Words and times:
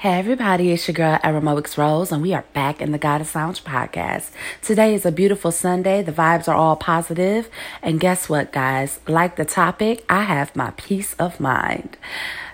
Hey 0.00 0.18
everybody, 0.18 0.72
it's 0.72 0.86
your 0.86 0.94
girl 0.94 1.18
Aramoix 1.24 1.78
Rose, 1.78 2.12
and 2.12 2.20
we 2.20 2.34
are 2.34 2.44
back 2.52 2.82
in 2.82 2.92
the 2.92 2.98
Goddess 2.98 3.34
Lounge 3.34 3.64
podcast. 3.64 4.30
Today 4.60 4.94
is 4.94 5.06
a 5.06 5.10
beautiful 5.10 5.50
Sunday. 5.50 6.02
The 6.02 6.12
vibes 6.12 6.48
are 6.48 6.54
all 6.54 6.76
positive, 6.76 7.48
and 7.80 7.98
guess 7.98 8.28
what, 8.28 8.52
guys? 8.52 9.00
Like 9.08 9.36
the 9.36 9.46
topic, 9.46 10.04
I 10.06 10.24
have 10.24 10.54
my 10.54 10.72
peace 10.76 11.14
of 11.14 11.40
mind. 11.40 11.96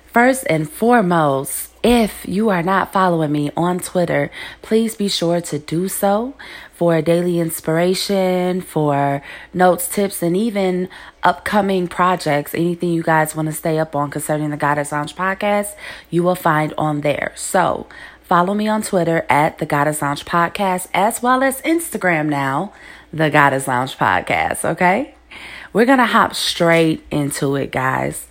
First 0.06 0.46
and 0.48 0.70
foremost, 0.70 1.71
if 1.82 2.26
you 2.28 2.48
are 2.48 2.62
not 2.62 2.92
following 2.92 3.32
me 3.32 3.50
on 3.56 3.80
Twitter, 3.80 4.30
please 4.62 4.94
be 4.94 5.08
sure 5.08 5.40
to 5.40 5.58
do 5.58 5.88
so 5.88 6.34
for 6.72 7.02
daily 7.02 7.40
inspiration, 7.40 8.60
for 8.60 9.22
notes, 9.52 9.88
tips, 9.88 10.22
and 10.22 10.36
even 10.36 10.88
upcoming 11.22 11.88
projects. 11.88 12.54
Anything 12.54 12.90
you 12.90 13.02
guys 13.02 13.34
want 13.34 13.46
to 13.46 13.52
stay 13.52 13.78
up 13.78 13.96
on 13.96 14.10
concerning 14.10 14.50
the 14.50 14.56
Goddess 14.56 14.92
Lounge 14.92 15.16
podcast, 15.16 15.74
you 16.08 16.22
will 16.22 16.36
find 16.36 16.72
on 16.78 17.00
there. 17.00 17.32
So 17.34 17.88
follow 18.22 18.54
me 18.54 18.68
on 18.68 18.82
Twitter 18.82 19.26
at 19.28 19.58
the 19.58 19.66
Goddess 19.66 20.02
Lounge 20.02 20.24
podcast, 20.24 20.88
as 20.94 21.20
well 21.20 21.42
as 21.42 21.60
Instagram 21.62 22.28
now, 22.28 22.72
the 23.12 23.28
Goddess 23.28 23.66
Lounge 23.66 23.96
podcast. 23.96 24.64
Okay. 24.64 25.14
We're 25.72 25.86
going 25.86 25.98
to 25.98 26.06
hop 26.06 26.34
straight 26.34 27.02
into 27.10 27.56
it, 27.56 27.72
guys 27.72 28.26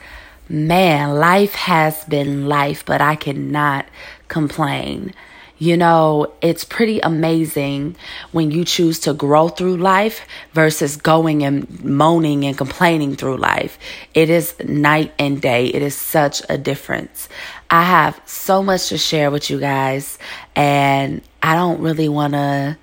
man, 0.51 1.15
life 1.15 1.55
has 1.55 2.03
been 2.05 2.47
life, 2.47 2.83
but 2.85 2.99
I 2.99 3.15
cannot 3.15 3.85
complain. 4.27 5.13
You 5.57 5.77
know, 5.77 6.33
it's 6.41 6.65
pretty 6.65 6.99
amazing 6.99 7.95
when 8.31 8.51
you 8.51 8.65
choose 8.65 8.99
to 9.01 9.13
grow 9.13 9.47
through 9.47 9.77
life 9.77 10.27
versus 10.53 10.97
going 10.97 11.43
and 11.43 11.83
moaning 11.83 12.43
and 12.45 12.57
complaining 12.57 13.15
through 13.15 13.37
life. 13.37 13.77
It 14.13 14.29
is 14.29 14.55
night 14.59 15.13
and 15.19 15.41
day. 15.41 15.67
It 15.67 15.83
is 15.83 15.95
such 15.95 16.41
a 16.49 16.57
difference. 16.57 17.29
I 17.69 17.83
have 17.83 18.19
so 18.25 18.61
much 18.61 18.89
to 18.89 18.97
share 18.97 19.31
with 19.31 19.49
you 19.49 19.59
guys 19.59 20.17
and 20.55 21.21
I 21.41 21.55
don't 21.55 21.79
really 21.79 22.09
want 22.09 22.33
to 22.33 22.77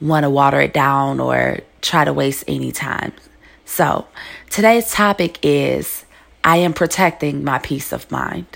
want 0.00 0.24
to 0.24 0.30
water 0.30 0.60
it 0.60 0.74
down 0.74 1.18
or 1.18 1.60
try 1.80 2.04
to 2.04 2.12
waste 2.12 2.44
any 2.46 2.70
time. 2.70 3.12
So, 3.64 4.06
today's 4.50 4.92
topic 4.92 5.38
is 5.42 6.05
I 6.46 6.58
am 6.58 6.72
protecting 6.74 7.42
my 7.42 7.58
peace 7.58 7.92
of 7.92 8.08
mind. 8.08 8.46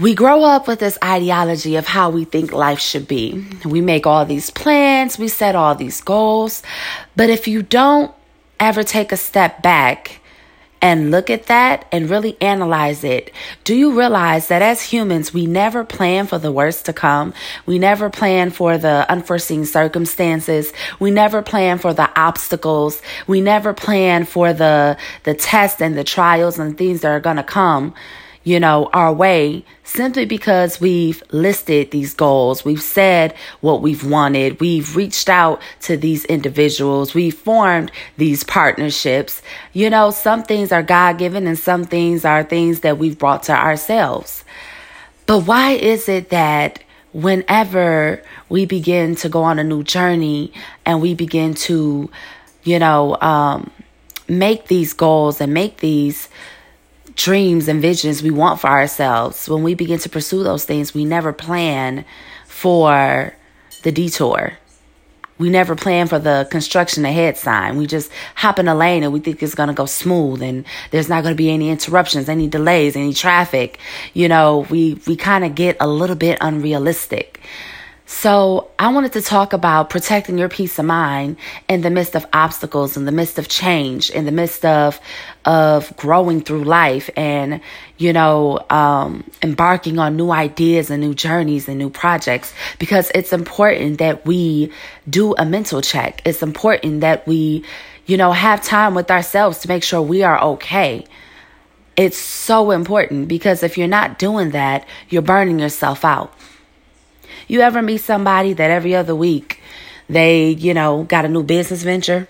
We 0.00 0.16
grow 0.16 0.42
up 0.42 0.66
with 0.66 0.80
this 0.80 0.98
ideology 1.02 1.76
of 1.76 1.86
how 1.86 2.10
we 2.10 2.24
think 2.24 2.52
life 2.52 2.80
should 2.80 3.06
be. 3.06 3.46
We 3.64 3.80
make 3.80 4.04
all 4.04 4.26
these 4.26 4.50
plans, 4.50 5.16
we 5.16 5.28
set 5.28 5.54
all 5.54 5.76
these 5.76 6.00
goals, 6.00 6.64
but 7.14 7.30
if 7.30 7.46
you 7.46 7.62
don't 7.62 8.12
ever 8.58 8.82
take 8.82 9.12
a 9.12 9.16
step 9.16 9.62
back 9.62 10.20
and 10.80 11.10
look 11.10 11.30
at 11.30 11.46
that 11.46 11.86
and 11.92 12.08
really 12.08 12.36
analyze 12.40 13.04
it, 13.04 13.32
do 13.64 13.74
you 13.74 13.98
realize 13.98 14.48
that 14.48 14.62
as 14.62 14.82
humans, 14.82 15.34
we 15.34 15.46
never 15.46 15.84
plan 15.84 16.26
for 16.26 16.38
the 16.38 16.52
worst 16.52 16.86
to 16.86 16.92
come? 16.92 17.34
We 17.66 17.78
never 17.78 18.10
plan 18.10 18.50
for 18.50 18.78
the 18.78 19.06
unforeseen 19.10 19.64
circumstances. 19.64 20.72
We 21.00 21.10
never 21.10 21.42
plan 21.42 21.78
for 21.78 21.92
the 21.92 22.10
obstacles. 22.18 23.02
We 23.26 23.40
never 23.40 23.74
plan 23.74 24.24
for 24.24 24.52
the, 24.52 24.96
the 25.24 25.34
tests 25.34 25.80
and 25.80 25.96
the 25.96 26.04
trials 26.04 26.58
and 26.58 26.76
things 26.76 27.00
that 27.00 27.10
are 27.10 27.20
going 27.20 27.36
to 27.36 27.42
come 27.42 27.94
you 28.44 28.58
know, 28.58 28.88
our 28.92 29.12
way 29.12 29.64
simply 29.84 30.24
because 30.24 30.80
we've 30.80 31.22
listed 31.30 31.90
these 31.90 32.14
goals. 32.14 32.64
We've 32.64 32.82
said 32.82 33.34
what 33.60 33.82
we've 33.82 34.08
wanted. 34.08 34.60
We've 34.60 34.96
reached 34.96 35.28
out 35.28 35.60
to 35.82 35.96
these 35.96 36.24
individuals. 36.26 37.14
We've 37.14 37.34
formed 37.34 37.90
these 38.16 38.44
partnerships. 38.44 39.42
You 39.72 39.90
know, 39.90 40.10
some 40.10 40.42
things 40.42 40.72
are 40.72 40.82
God 40.82 41.18
given 41.18 41.46
and 41.46 41.58
some 41.58 41.84
things 41.84 42.24
are 42.24 42.44
things 42.44 42.80
that 42.80 42.98
we've 42.98 43.18
brought 43.18 43.42
to 43.44 43.52
ourselves. 43.52 44.44
But 45.26 45.40
why 45.40 45.72
is 45.72 46.08
it 46.08 46.30
that 46.30 46.82
whenever 47.12 48.22
we 48.48 48.64
begin 48.64 49.14
to 49.16 49.28
go 49.28 49.42
on 49.42 49.58
a 49.58 49.64
new 49.64 49.82
journey 49.82 50.52
and 50.86 51.02
we 51.02 51.14
begin 51.14 51.54
to, 51.54 52.10
you 52.62 52.78
know, 52.78 53.16
um, 53.20 53.70
make 54.28 54.68
these 54.68 54.92
goals 54.92 55.40
and 55.40 55.52
make 55.52 55.78
these 55.78 56.28
dreams 57.18 57.66
and 57.66 57.82
visions 57.82 58.22
we 58.22 58.30
want 58.30 58.60
for 58.60 58.68
ourselves, 58.68 59.48
when 59.48 59.64
we 59.64 59.74
begin 59.74 59.98
to 59.98 60.08
pursue 60.08 60.44
those 60.44 60.64
things, 60.64 60.94
we 60.94 61.04
never 61.04 61.32
plan 61.32 62.04
for 62.46 63.34
the 63.82 63.90
detour. 63.90 64.52
We 65.36 65.50
never 65.50 65.74
plan 65.74 66.06
for 66.06 66.18
the 66.20 66.46
construction 66.50 67.04
ahead 67.04 67.36
sign. 67.36 67.76
We 67.76 67.86
just 67.86 68.10
hop 68.36 68.58
in 68.58 68.68
a 68.68 68.74
lane 68.74 69.02
and 69.02 69.12
we 69.12 69.20
think 69.20 69.42
it's 69.42 69.54
going 69.54 69.68
to 69.68 69.74
go 69.74 69.86
smooth 69.86 70.42
and 70.42 70.64
there's 70.90 71.08
not 71.08 71.22
going 71.22 71.34
to 71.34 71.36
be 71.36 71.50
any 71.50 71.70
interruptions, 71.70 72.28
any 72.28 72.46
delays, 72.48 72.96
any 72.96 73.12
traffic. 73.12 73.78
You 74.14 74.28
know, 74.28 74.66
we, 74.70 75.00
we 75.06 75.16
kind 75.16 75.44
of 75.44 75.54
get 75.54 75.76
a 75.80 75.88
little 75.88 76.16
bit 76.16 76.38
unrealistic. 76.40 77.40
So, 78.10 78.70
I 78.78 78.90
wanted 78.90 79.12
to 79.12 79.22
talk 79.22 79.52
about 79.52 79.90
protecting 79.90 80.38
your 80.38 80.48
peace 80.48 80.78
of 80.78 80.86
mind 80.86 81.36
in 81.68 81.82
the 81.82 81.90
midst 81.90 82.16
of 82.16 82.24
obstacles, 82.32 82.96
in 82.96 83.04
the 83.04 83.12
midst 83.12 83.38
of 83.38 83.48
change, 83.48 84.08
in 84.08 84.24
the 84.24 84.32
midst 84.32 84.64
of 84.64 84.98
of 85.44 85.94
growing 85.98 86.40
through 86.40 86.64
life 86.64 87.10
and 87.16 87.60
you 87.98 88.14
know 88.14 88.64
um, 88.70 89.30
embarking 89.42 89.98
on 89.98 90.16
new 90.16 90.30
ideas 90.30 90.88
and 90.88 91.02
new 91.02 91.12
journeys 91.12 91.68
and 91.68 91.78
new 91.78 91.90
projects 91.90 92.54
because 92.78 93.12
it's 93.14 93.34
important 93.34 93.98
that 93.98 94.24
we 94.24 94.72
do 95.10 95.34
a 95.34 95.44
mental 95.44 95.82
check. 95.82 96.22
It's 96.24 96.42
important 96.42 97.02
that 97.02 97.26
we 97.26 97.62
you 98.06 98.16
know 98.16 98.32
have 98.32 98.64
time 98.64 98.94
with 98.94 99.10
ourselves 99.10 99.58
to 99.58 99.68
make 99.68 99.82
sure 99.82 100.00
we 100.00 100.22
are 100.22 100.42
okay. 100.56 101.04
It's 101.94 102.16
so 102.16 102.70
important 102.70 103.28
because 103.28 103.62
if 103.62 103.76
you're 103.76 103.86
not 103.86 104.18
doing 104.18 104.52
that, 104.52 104.88
you're 105.10 105.20
burning 105.20 105.58
yourself 105.58 106.06
out. 106.06 106.32
You 107.48 107.62
ever 107.62 107.80
meet 107.80 107.98
somebody 107.98 108.52
that 108.52 108.70
every 108.70 108.94
other 108.94 109.14
week 109.14 109.60
they, 110.08 110.50
you 110.50 110.74
know, 110.74 111.04
got 111.04 111.24
a 111.24 111.28
new 111.28 111.42
business 111.42 111.82
venture? 111.82 112.28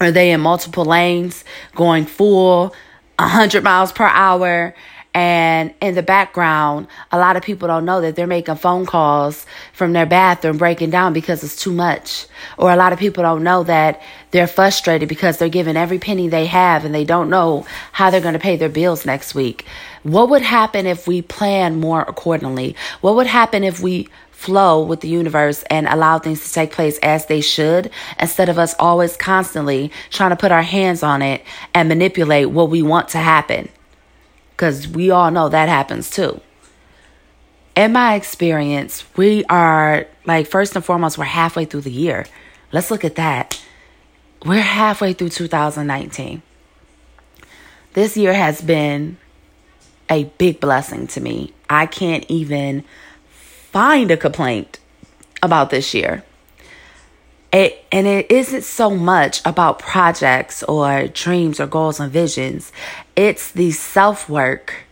Are 0.00 0.10
they 0.10 0.32
in 0.32 0.40
multiple 0.40 0.86
lanes 0.86 1.44
going 1.74 2.06
full 2.06 2.74
100 3.18 3.62
miles 3.62 3.92
per 3.92 4.06
hour 4.06 4.74
and 5.12 5.74
in 5.80 5.96
the 5.96 6.02
background, 6.02 6.86
a 7.10 7.18
lot 7.18 7.36
of 7.36 7.42
people 7.42 7.66
don't 7.66 7.84
know 7.84 8.00
that 8.00 8.14
they're 8.14 8.28
making 8.28 8.54
phone 8.56 8.86
calls 8.86 9.44
from 9.72 9.92
their 9.92 10.06
bathroom 10.06 10.56
breaking 10.56 10.90
down 10.90 11.12
because 11.12 11.42
it's 11.42 11.60
too 11.60 11.72
much. 11.72 12.26
Or 12.56 12.70
a 12.70 12.76
lot 12.76 12.92
of 12.92 12.98
people 13.00 13.24
don't 13.24 13.42
know 13.42 13.64
that 13.64 14.00
they're 14.30 14.46
frustrated 14.46 15.08
because 15.08 15.38
they're 15.38 15.48
giving 15.48 15.76
every 15.76 15.98
penny 15.98 16.28
they 16.28 16.46
have 16.46 16.84
and 16.84 16.94
they 16.94 17.04
don't 17.04 17.28
know 17.28 17.66
how 17.90 18.10
they're 18.10 18.20
going 18.20 18.34
to 18.34 18.40
pay 18.40 18.56
their 18.56 18.68
bills 18.68 19.04
next 19.04 19.34
week. 19.34 19.66
What 20.04 20.30
would 20.30 20.42
happen 20.42 20.86
if 20.86 21.08
we 21.08 21.22
plan 21.22 21.80
more 21.80 22.02
accordingly? 22.02 22.76
What 23.00 23.16
would 23.16 23.26
happen 23.26 23.64
if 23.64 23.80
we 23.80 24.08
flow 24.30 24.82
with 24.82 25.00
the 25.00 25.08
universe 25.08 25.64
and 25.64 25.86
allow 25.88 26.18
things 26.18 26.46
to 26.46 26.52
take 26.52 26.72
place 26.72 26.98
as 27.02 27.26
they 27.26 27.40
should 27.40 27.90
instead 28.18 28.48
of 28.48 28.58
us 28.58 28.74
always 28.78 29.16
constantly 29.16 29.90
trying 30.08 30.30
to 30.30 30.36
put 30.36 30.52
our 30.52 30.62
hands 30.62 31.02
on 31.02 31.20
it 31.20 31.44
and 31.74 31.88
manipulate 31.88 32.48
what 32.48 32.70
we 32.70 32.80
want 32.80 33.08
to 33.08 33.18
happen? 33.18 33.68
Because 34.60 34.86
we 34.86 35.10
all 35.10 35.30
know 35.30 35.48
that 35.48 35.70
happens 35.70 36.10
too. 36.10 36.38
In 37.74 37.94
my 37.94 38.14
experience, 38.14 39.06
we 39.16 39.42
are 39.46 40.06
like, 40.26 40.48
first 40.48 40.76
and 40.76 40.84
foremost, 40.84 41.16
we're 41.16 41.24
halfway 41.24 41.64
through 41.64 41.80
the 41.80 41.90
year. 41.90 42.26
Let's 42.70 42.90
look 42.90 43.02
at 43.02 43.14
that. 43.14 43.58
We're 44.44 44.60
halfway 44.60 45.14
through 45.14 45.30
2019. 45.30 46.42
This 47.94 48.18
year 48.18 48.34
has 48.34 48.60
been 48.60 49.16
a 50.10 50.24
big 50.24 50.60
blessing 50.60 51.06
to 51.06 51.22
me. 51.22 51.54
I 51.70 51.86
can't 51.86 52.26
even 52.28 52.84
find 53.30 54.10
a 54.10 54.16
complaint 54.18 54.78
about 55.42 55.70
this 55.70 55.94
year. 55.94 56.22
It, 57.52 57.84
and 57.90 58.06
it 58.06 58.30
isn't 58.30 58.62
so 58.62 58.90
much 58.90 59.40
about 59.44 59.80
projects 59.80 60.62
or 60.62 61.08
dreams 61.08 61.58
or 61.58 61.66
goals 61.66 61.98
and 61.98 62.12
visions. 62.12 62.70
It's 63.16 63.50
the 63.50 63.72
self 63.72 64.28
work, 64.28 64.84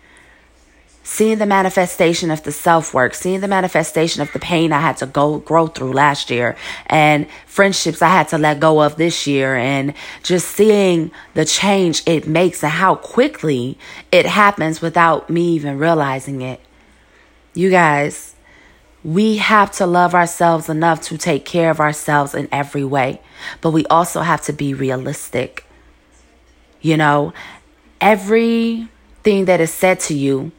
seeing 1.04 1.38
the 1.38 1.46
manifestation 1.46 2.32
of 2.32 2.42
the 2.42 2.50
self 2.50 2.92
work, 2.92 3.14
seeing 3.14 3.40
the 3.40 3.48
manifestation 3.48 4.22
of 4.22 4.32
the 4.32 4.40
pain 4.40 4.72
I 4.72 4.80
had 4.80 4.96
to 4.96 5.06
go 5.06 5.38
grow 5.38 5.68
through 5.68 5.92
last 5.92 6.30
year 6.30 6.56
and 6.86 7.28
friendships 7.46 8.02
I 8.02 8.08
had 8.08 8.28
to 8.30 8.38
let 8.38 8.58
go 8.58 8.82
of 8.82 8.96
this 8.96 9.24
year 9.24 9.54
and 9.54 9.94
just 10.24 10.48
seeing 10.48 11.12
the 11.34 11.44
change 11.44 12.02
it 12.06 12.26
makes 12.26 12.64
and 12.64 12.72
how 12.72 12.96
quickly 12.96 13.78
it 14.10 14.26
happens 14.26 14.80
without 14.80 15.30
me 15.30 15.54
even 15.54 15.78
realizing 15.78 16.40
it. 16.40 16.60
You 17.54 17.70
guys, 17.70 18.34
we 19.08 19.38
have 19.38 19.72
to 19.72 19.86
love 19.86 20.14
ourselves 20.14 20.68
enough 20.68 21.00
to 21.00 21.16
take 21.16 21.46
care 21.46 21.70
of 21.70 21.80
ourselves 21.80 22.34
in 22.34 22.46
every 22.52 22.84
way, 22.84 23.22
but 23.62 23.70
we 23.70 23.86
also 23.86 24.20
have 24.20 24.42
to 24.42 24.52
be 24.52 24.74
realistic. 24.74 25.64
You 26.82 26.98
know, 26.98 27.32
everything 28.02 29.46
that 29.46 29.62
is 29.62 29.72
said 29.72 30.00
to 30.00 30.14
you 30.14 30.52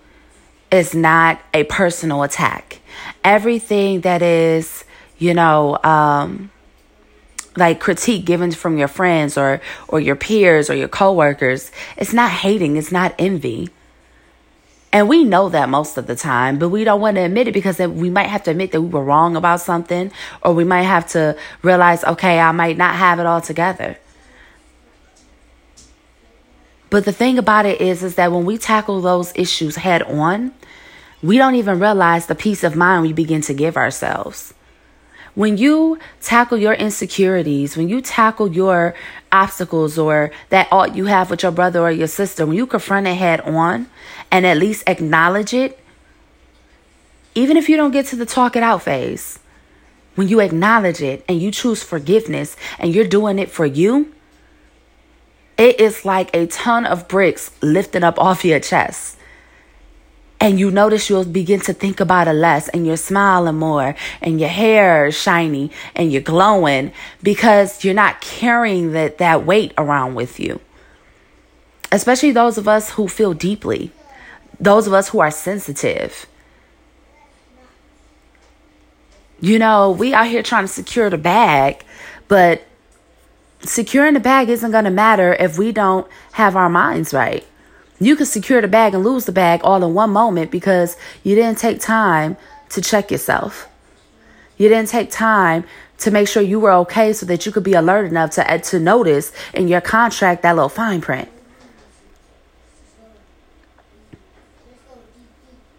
is 0.71 0.95
not 0.95 1.39
a 1.53 1.63
personal 1.65 2.23
attack. 2.23 2.79
Everything 3.23 4.01
that 4.01 4.23
is, 4.23 4.83
you 5.19 5.35
know, 5.35 5.77
um, 5.83 6.49
like 7.55 7.79
critique 7.79 8.25
given 8.25 8.49
from 8.51 8.79
your 8.79 8.87
friends 8.87 9.37
or 9.37 9.61
or 9.87 9.99
your 9.99 10.15
peers 10.15 10.71
or 10.71 10.75
your 10.75 10.87
coworkers, 10.87 11.71
it's 11.97 12.13
not 12.13 12.31
hating, 12.31 12.77
it's 12.77 12.91
not 12.91 13.13
envy. 13.19 13.69
And 14.91 15.07
we 15.07 15.23
know 15.23 15.49
that 15.49 15.69
most 15.69 15.97
of 15.97 16.07
the 16.07 16.15
time, 16.15 16.57
but 16.57 16.69
we 16.69 16.83
don't 16.83 16.99
want 16.99 17.15
to 17.15 17.21
admit 17.21 17.47
it 17.47 17.53
because 17.53 17.77
we 17.77 18.09
might 18.09 18.27
have 18.27 18.43
to 18.43 18.51
admit 18.51 18.71
that 18.71 18.81
we 18.81 18.87
were 18.87 19.03
wrong 19.03 19.35
about 19.35 19.61
something, 19.61 20.11
or 20.41 20.53
we 20.53 20.63
might 20.63 20.83
have 20.83 21.07
to 21.09 21.37
realize, 21.61 22.03
okay, 22.03 22.39
I 22.39 22.51
might 22.51 22.77
not 22.77 22.95
have 22.95 23.19
it 23.19 23.27
all 23.27 23.41
together. 23.41 23.97
But 26.89 27.05
the 27.05 27.11
thing 27.11 27.37
about 27.37 27.67
it 27.67 27.79
is, 27.79 28.01
is 28.01 28.15
that 28.15 28.31
when 28.31 28.45
we 28.45 28.57
tackle 28.57 28.99
those 29.01 29.31
issues 29.35 29.75
head 29.75 30.01
on, 30.01 30.53
we 31.21 31.37
don't 31.37 31.55
even 31.55 31.79
realize 31.79 32.25
the 32.25 32.33
peace 32.33 32.63
of 32.63 32.75
mind 32.75 33.03
we 33.03 33.13
begin 33.13 33.41
to 33.41 33.53
give 33.53 33.77
ourselves. 33.77 34.55
When 35.39 35.55
you 35.55 35.99
tackle 36.19 36.57
your 36.57 36.73
insecurities, 36.73 37.77
when 37.77 37.87
you 37.87 38.01
tackle 38.01 38.51
your 38.51 38.93
obstacles 39.31 39.97
or 39.97 40.31
that 40.49 40.67
ought 40.69 40.97
you 40.97 41.05
have 41.05 41.29
with 41.29 41.43
your 41.43 41.53
brother 41.53 41.79
or 41.79 41.91
your 41.91 42.09
sister, 42.09 42.45
when 42.45 42.57
you 42.57 42.67
confront 42.67 43.07
it 43.07 43.13
head 43.13 43.39
on 43.39 43.87
and 44.31 44.45
at 44.45 44.57
least 44.57 44.83
acknowledge 44.85 45.53
it, 45.53 45.79
even 47.35 47.55
if 47.55 47.69
you 47.69 47.77
don't 47.77 47.91
get 47.91 48.05
to 48.07 48.17
the 48.17 48.25
talk 48.25 48.57
it 48.57 48.63
out 48.63 48.81
phase, 48.81 49.39
when 50.15 50.27
you 50.27 50.41
acknowledge 50.41 51.01
it 51.01 51.23
and 51.29 51.41
you 51.41 51.51
choose 51.51 51.83
forgiveness 51.83 52.57
and 52.77 52.93
you're 52.93 53.07
doing 53.07 53.39
it 53.39 53.49
for 53.49 53.65
you, 53.65 54.13
it 55.57 55.79
is 55.79 56.03
like 56.03 56.35
a 56.35 56.47
ton 56.47 56.85
of 56.85 57.07
bricks 57.07 57.51
lifted 57.61 58.03
up 58.03 58.19
off 58.19 58.43
your 58.43 58.59
chest 58.59 59.15
and 60.41 60.59
you 60.59 60.71
notice 60.71 61.09
you'll 61.09 61.25
begin 61.25 61.59
to 61.61 61.73
think 61.73 61.99
about 61.99 62.27
it 62.27 62.33
less 62.33 62.69
and 62.69 62.87
you're 62.87 62.97
smiling 62.97 63.57
more 63.57 63.95
and 64.21 64.39
your 64.39 64.49
hair 64.49 65.07
is 65.07 65.19
shiny 65.19 65.71
and 65.95 66.11
you're 66.11 66.21
glowing 66.21 66.93
because 67.21 67.83
you're 67.83 67.93
not 67.93 68.21
carrying 68.21 68.93
that, 68.93 69.17
that 69.17 69.45
weight 69.45 69.73
around 69.77 70.15
with 70.15 70.39
you. 70.39 70.61
Especially 71.91 72.31
those 72.31 72.57
of 72.57 72.67
us 72.67 72.91
who 72.91 73.07
feel 73.07 73.33
deeply, 73.33 73.91
those 74.59 74.87
of 74.87 74.93
us 74.93 75.09
who 75.09 75.19
are 75.19 75.31
sensitive. 75.31 76.25
You 79.41 79.59
know, 79.59 79.91
we 79.91 80.13
out 80.13 80.27
here 80.27 80.43
trying 80.43 80.65
to 80.65 80.67
secure 80.67 81.09
the 81.09 81.17
bag, 81.17 81.83
but 82.27 82.61
securing 83.61 84.13
the 84.13 84.19
bag 84.19 84.49
isn't 84.49 84.71
going 84.71 84.85
to 84.85 84.91
matter 84.91 85.33
if 85.33 85.57
we 85.57 85.71
don't 85.71 86.07
have 86.33 86.55
our 86.55 86.69
minds 86.69 87.13
right. 87.13 87.45
You 87.99 88.15
could 88.15 88.27
secure 88.27 88.61
the 88.61 88.67
bag 88.67 88.93
and 88.93 89.03
lose 89.03 89.25
the 89.25 89.31
bag 89.31 89.61
all 89.63 89.83
in 89.83 89.93
one 89.93 90.11
moment 90.11 90.51
because 90.51 90.95
you 91.23 91.35
didn't 91.35 91.57
take 91.57 91.81
time 91.81 92.37
to 92.69 92.81
check 92.81 93.11
yourself. 93.11 93.67
You 94.57 94.69
didn't 94.69 94.89
take 94.89 95.11
time 95.11 95.65
to 95.99 96.11
make 96.11 96.27
sure 96.27 96.41
you 96.41 96.59
were 96.59 96.71
okay 96.71 97.11
so 97.11 97.25
that 97.25 97.45
you 97.45 97.51
could 97.51 97.63
be 97.63 97.73
alert 97.73 98.05
enough 98.05 98.31
to, 98.31 98.59
to 98.59 98.79
notice 98.79 99.33
in 99.53 99.67
your 99.67 99.81
contract 99.81 100.43
that 100.43 100.55
little 100.55 100.69
fine 100.69 101.01
print. 101.01 101.29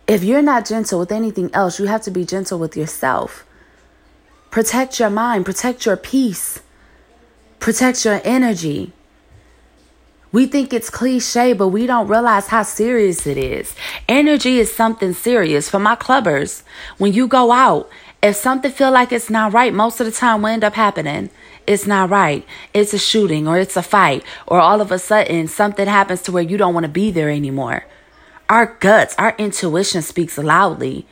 If 0.06 0.24
you're 0.24 0.42
not 0.42 0.66
gentle 0.66 0.98
with 0.98 1.12
anything 1.12 1.50
else, 1.54 1.78
you 1.78 1.86
have 1.86 2.02
to 2.02 2.10
be 2.10 2.24
gentle 2.24 2.58
with 2.58 2.76
yourself. 2.76 3.46
Protect 4.50 4.98
your 4.98 5.08
mind, 5.08 5.44
protect 5.46 5.86
your 5.86 5.96
peace, 5.96 6.60
protect 7.60 8.04
your 8.04 8.20
energy. 8.24 8.92
We 10.32 10.46
think 10.46 10.72
it's 10.72 10.90
cliche, 10.90 11.54
but 11.54 11.68
we 11.68 11.86
don't 11.86 12.06
realize 12.06 12.46
how 12.48 12.62
serious 12.62 13.26
it 13.26 13.36
is. 13.36 13.74
Energy 14.08 14.58
is 14.58 14.72
something 14.72 15.12
serious. 15.12 15.68
For 15.68 15.80
my 15.80 15.96
clubbers, 15.96 16.62
when 16.98 17.12
you 17.12 17.26
go 17.26 17.50
out, 17.50 17.90
if 18.22 18.36
something 18.36 18.70
feel 18.70 18.92
like 18.92 19.10
it's 19.10 19.30
not 19.30 19.52
right, 19.52 19.74
most 19.74 19.98
of 19.98 20.06
the 20.06 20.12
time 20.12 20.42
what 20.42 20.52
end 20.52 20.62
up 20.62 20.74
happening, 20.74 21.30
it's 21.66 21.86
not 21.86 22.10
right. 22.10 22.46
It's 22.72 22.94
a 22.94 22.98
shooting 22.98 23.48
or 23.48 23.58
it's 23.58 23.76
a 23.76 23.82
fight 23.82 24.24
or 24.46 24.60
all 24.60 24.80
of 24.80 24.92
a 24.92 24.98
sudden 24.98 25.48
something 25.48 25.86
happens 25.86 26.22
to 26.22 26.32
where 26.32 26.42
you 26.42 26.56
don't 26.56 26.74
want 26.74 26.84
to 26.84 26.90
be 26.92 27.10
there 27.10 27.30
anymore. 27.30 27.84
Our 28.48 28.76
guts, 28.78 29.14
our 29.18 29.34
intuition 29.38 30.02
speaks 30.02 30.38
loudly. 30.38 31.06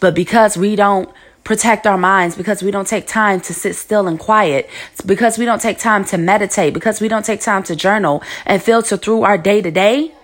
But 0.00 0.14
because 0.14 0.56
we 0.56 0.74
don't 0.74 1.08
protect 1.44 1.86
our 1.86 1.98
minds 1.98 2.36
because 2.36 2.62
we 2.62 2.70
don't 2.70 2.86
take 2.86 3.06
time 3.06 3.40
to 3.40 3.54
sit 3.54 3.74
still 3.74 4.06
and 4.06 4.18
quiet, 4.18 4.68
because 5.04 5.38
we 5.38 5.44
don't 5.44 5.60
take 5.60 5.78
time 5.78 6.04
to 6.06 6.18
meditate, 6.18 6.74
because 6.74 7.00
we 7.00 7.08
don't 7.08 7.24
take 7.24 7.40
time 7.40 7.62
to 7.64 7.74
journal 7.74 8.22
and 8.46 8.62
filter 8.62 8.96
through 8.96 9.22
our 9.22 9.38
day 9.38 9.60
to 9.60 9.70
day, 9.70 10.14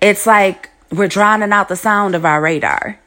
it's 0.00 0.26
like 0.26 0.70
we're 0.90 1.08
drowning 1.08 1.52
out 1.52 1.68
the 1.68 1.76
sound 1.76 2.14
of 2.14 2.24
our 2.24 2.40
radar. 2.40 2.98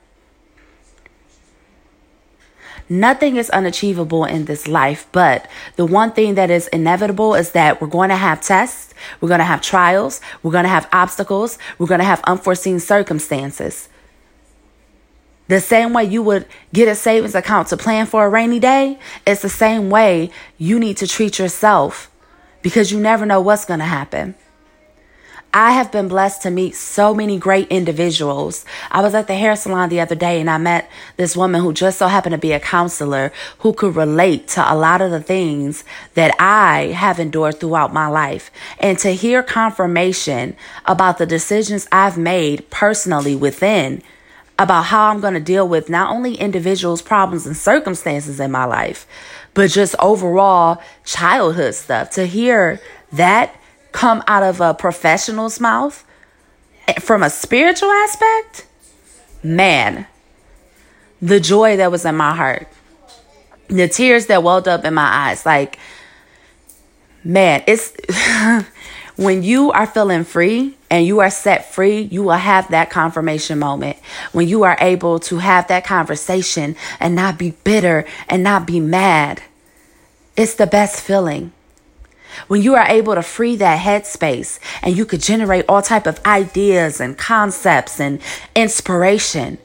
Nothing 2.91 3.35
is 3.35 3.51
unachievable 3.51 4.25
in 4.25 4.45
this 4.45 4.67
life, 4.67 5.05
but 5.11 5.47
the 5.75 5.85
one 5.85 6.11
thing 6.11 6.33
that 6.33 6.49
is 6.49 6.67
inevitable 6.69 7.35
is 7.35 7.51
that 7.51 7.79
we're 7.79 7.87
going 7.87 8.09
to 8.09 8.15
have 8.15 8.41
tests, 8.41 8.95
we're 9.21 9.27
going 9.27 9.39
to 9.39 9.45
have 9.45 9.61
trials, 9.61 10.21
we're 10.41 10.51
going 10.51 10.63
to 10.63 10.69
have 10.69 10.89
obstacles, 10.91 11.59
we're 11.77 11.85
going 11.85 11.99
to 11.99 12.05
have 12.05 12.21
unforeseen 12.23 12.79
circumstances. 12.79 13.88
The 15.49 15.59
same 15.59 15.93
way 15.93 16.03
you 16.03 16.21
would 16.21 16.45
get 16.73 16.87
a 16.87 16.93
savings 16.93 17.33
account 17.33 17.69
to 17.69 17.77
plan 17.77 18.05
for 18.05 18.23
a 18.23 18.29
rainy 18.29 18.59
day, 18.59 18.99
it's 19.25 19.41
the 19.41 19.49
same 19.49 19.89
way 19.89 20.29
you 20.59 20.79
need 20.79 20.97
to 20.97 21.07
treat 21.07 21.39
yourself 21.39 22.11
because 22.61 22.91
you 22.91 22.99
never 22.99 23.25
know 23.25 23.41
what's 23.41 23.65
going 23.65 23.79
to 23.79 23.85
happen. 23.85 24.35
I 25.51 25.71
have 25.71 25.91
been 25.91 26.07
blessed 26.07 26.43
to 26.43 26.51
meet 26.51 26.75
so 26.75 27.15
many 27.15 27.39
great 27.39 27.67
individuals. 27.69 28.63
I 28.91 29.01
was 29.01 29.15
at 29.15 29.25
the 29.25 29.33
hair 29.33 29.55
salon 29.55 29.89
the 29.89 30.01
other 30.01 30.13
day 30.13 30.39
and 30.39 30.51
I 30.51 30.59
met 30.59 30.87
this 31.17 31.35
woman 31.35 31.63
who 31.63 31.73
just 31.73 31.97
so 31.97 32.07
happened 32.07 32.33
to 32.33 32.37
be 32.37 32.51
a 32.51 32.59
counselor 32.59 33.31
who 33.57 33.73
could 33.73 33.95
relate 33.95 34.47
to 34.49 34.71
a 34.71 34.77
lot 34.77 35.01
of 35.01 35.09
the 35.09 35.19
things 35.19 35.83
that 36.13 36.35
I 36.39 36.93
have 36.95 37.19
endured 37.19 37.59
throughout 37.59 37.91
my 37.91 38.05
life. 38.05 38.51
And 38.79 38.99
to 38.99 39.15
hear 39.15 39.41
confirmation 39.41 40.55
about 40.85 41.17
the 41.17 41.25
decisions 41.25 41.87
I've 41.91 42.19
made 42.19 42.69
personally 42.69 43.35
within 43.35 44.03
about 44.59 44.83
how 44.85 45.09
I'm 45.09 45.21
going 45.21 45.35
to 45.35 45.39
deal 45.39 45.67
with 45.67 45.89
not 45.89 46.11
only 46.13 46.35
individuals' 46.35 47.01
problems 47.01 47.47
and 47.47 47.55
circumstances 47.55 48.41
in 48.41 48.51
my 48.51 48.65
life, 48.65 49.07
but 49.53 49.69
just 49.71 49.95
overall 49.99 50.81
childhood 51.05 51.73
stuff. 51.73 52.11
To 52.11 52.25
hear 52.25 52.81
that 53.13 53.55
come 53.93 54.21
out 54.27 54.43
of 54.43 54.59
a 54.59 54.73
professional's 54.73 55.61
mouth 55.61 56.05
eh, 56.87 56.99
from 56.99 57.23
a 57.23 57.29
spiritual 57.29 57.89
aspect, 57.89 58.67
man, 59.41 60.05
the 61.21 61.39
joy 61.39 61.77
that 61.77 61.89
was 61.89 62.03
in 62.03 62.15
my 62.15 62.35
heart, 62.35 62.67
the 63.69 63.87
tears 63.87 64.25
that 64.25 64.43
welled 64.43 64.67
up 64.67 64.83
in 64.83 64.93
my 64.93 65.29
eyes, 65.29 65.45
like, 65.45 65.79
man, 67.23 67.63
it's 67.65 67.93
when 69.15 69.41
you 69.41 69.71
are 69.71 69.87
feeling 69.87 70.25
free 70.25 70.75
and 70.89 71.05
you 71.05 71.19
are 71.19 71.29
set 71.29 71.71
free, 71.71 72.01
you 72.01 72.23
will 72.23 72.31
have 72.31 72.69
that 72.71 72.89
confirmation 72.89 73.59
moment 73.59 73.97
when 74.31 74.47
you 74.47 74.63
are 74.63 74.77
able 74.79 75.19
to 75.19 75.37
have 75.37 75.67
that 75.67 75.85
conversation 75.85 76.75
and 76.99 77.15
not 77.15 77.37
be 77.37 77.51
bitter 77.63 78.05
and 78.27 78.43
not 78.43 78.65
be 78.65 78.79
mad. 78.79 79.43
It's 80.35 80.55
the 80.55 80.67
best 80.67 81.01
feeling. 81.01 81.51
When 82.47 82.61
you 82.61 82.75
are 82.75 82.87
able 82.87 83.15
to 83.15 83.21
free 83.21 83.55
that 83.57 83.79
headspace 83.79 84.59
and 84.81 84.95
you 84.95 85.05
could 85.05 85.21
generate 85.21 85.65
all 85.67 85.81
type 85.81 86.07
of 86.07 86.23
ideas 86.25 87.01
and 87.01 87.17
concepts 87.17 87.99
and 87.99 88.21
inspiration. 88.55 89.57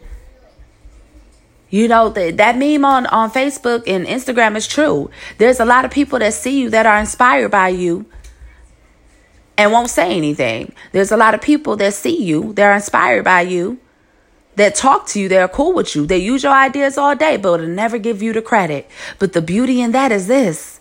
You 1.70 1.88
know, 1.88 2.08
that, 2.10 2.36
that 2.36 2.56
meme 2.58 2.84
on, 2.84 3.06
on 3.06 3.30
Facebook 3.30 3.84
and 3.86 4.06
Instagram 4.06 4.56
is 4.56 4.66
true. 4.66 5.10
There's 5.38 5.60
a 5.60 5.64
lot 5.64 5.84
of 5.84 5.90
people 5.90 6.18
that 6.18 6.34
see 6.34 6.60
you 6.60 6.70
that 6.70 6.86
are 6.86 6.98
inspired 6.98 7.50
by 7.50 7.68
you 7.68 8.06
and 9.56 9.72
won't 9.72 9.90
say 9.90 10.16
anything. 10.16 10.72
There's 10.92 11.12
a 11.12 11.16
lot 11.16 11.34
of 11.34 11.40
people 11.40 11.76
that 11.76 11.94
see 11.94 12.22
you, 12.22 12.52
they're 12.54 12.74
inspired 12.74 13.24
by 13.24 13.42
you, 13.42 13.78
that 14.56 14.74
talk 14.74 15.06
to 15.08 15.20
you, 15.20 15.28
they're 15.28 15.48
cool 15.48 15.72
with 15.74 15.94
you. 15.94 16.06
They 16.06 16.18
use 16.18 16.42
your 16.42 16.52
ideas 16.52 16.96
all 16.96 17.16
day, 17.16 17.36
but 17.36 17.60
will 17.60 17.68
never 17.68 17.98
give 17.98 18.22
you 18.22 18.32
the 18.32 18.42
credit. 18.42 18.88
But 19.18 19.32
the 19.32 19.42
beauty 19.42 19.80
in 19.80 19.92
that 19.92 20.12
is 20.12 20.26
this 20.26 20.80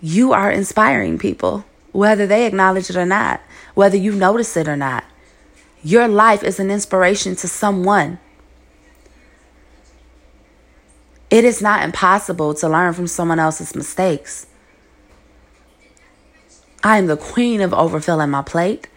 you 0.00 0.32
are 0.32 0.50
inspiring 0.50 1.18
people, 1.18 1.64
whether 1.92 2.26
they 2.26 2.46
acknowledge 2.46 2.88
it 2.90 2.96
or 2.96 3.06
not, 3.06 3.40
whether 3.74 3.96
you 3.96 4.12
notice 4.12 4.56
it 4.56 4.68
or 4.68 4.76
not. 4.76 5.04
Your 5.82 6.08
life 6.08 6.42
is 6.42 6.60
an 6.60 6.70
inspiration 6.70 7.36
to 7.36 7.48
someone. 7.48 8.18
It 11.30 11.44
is 11.44 11.60
not 11.60 11.84
impossible 11.84 12.54
to 12.54 12.68
learn 12.68 12.94
from 12.94 13.06
someone 13.06 13.38
else's 13.38 13.74
mistakes. 13.74 14.46
I 16.82 16.98
am 16.98 17.06
the 17.06 17.16
queen 17.16 17.60
of 17.60 17.72
overfilling 17.72 18.30
my 18.30 18.42
plate, 18.42 18.88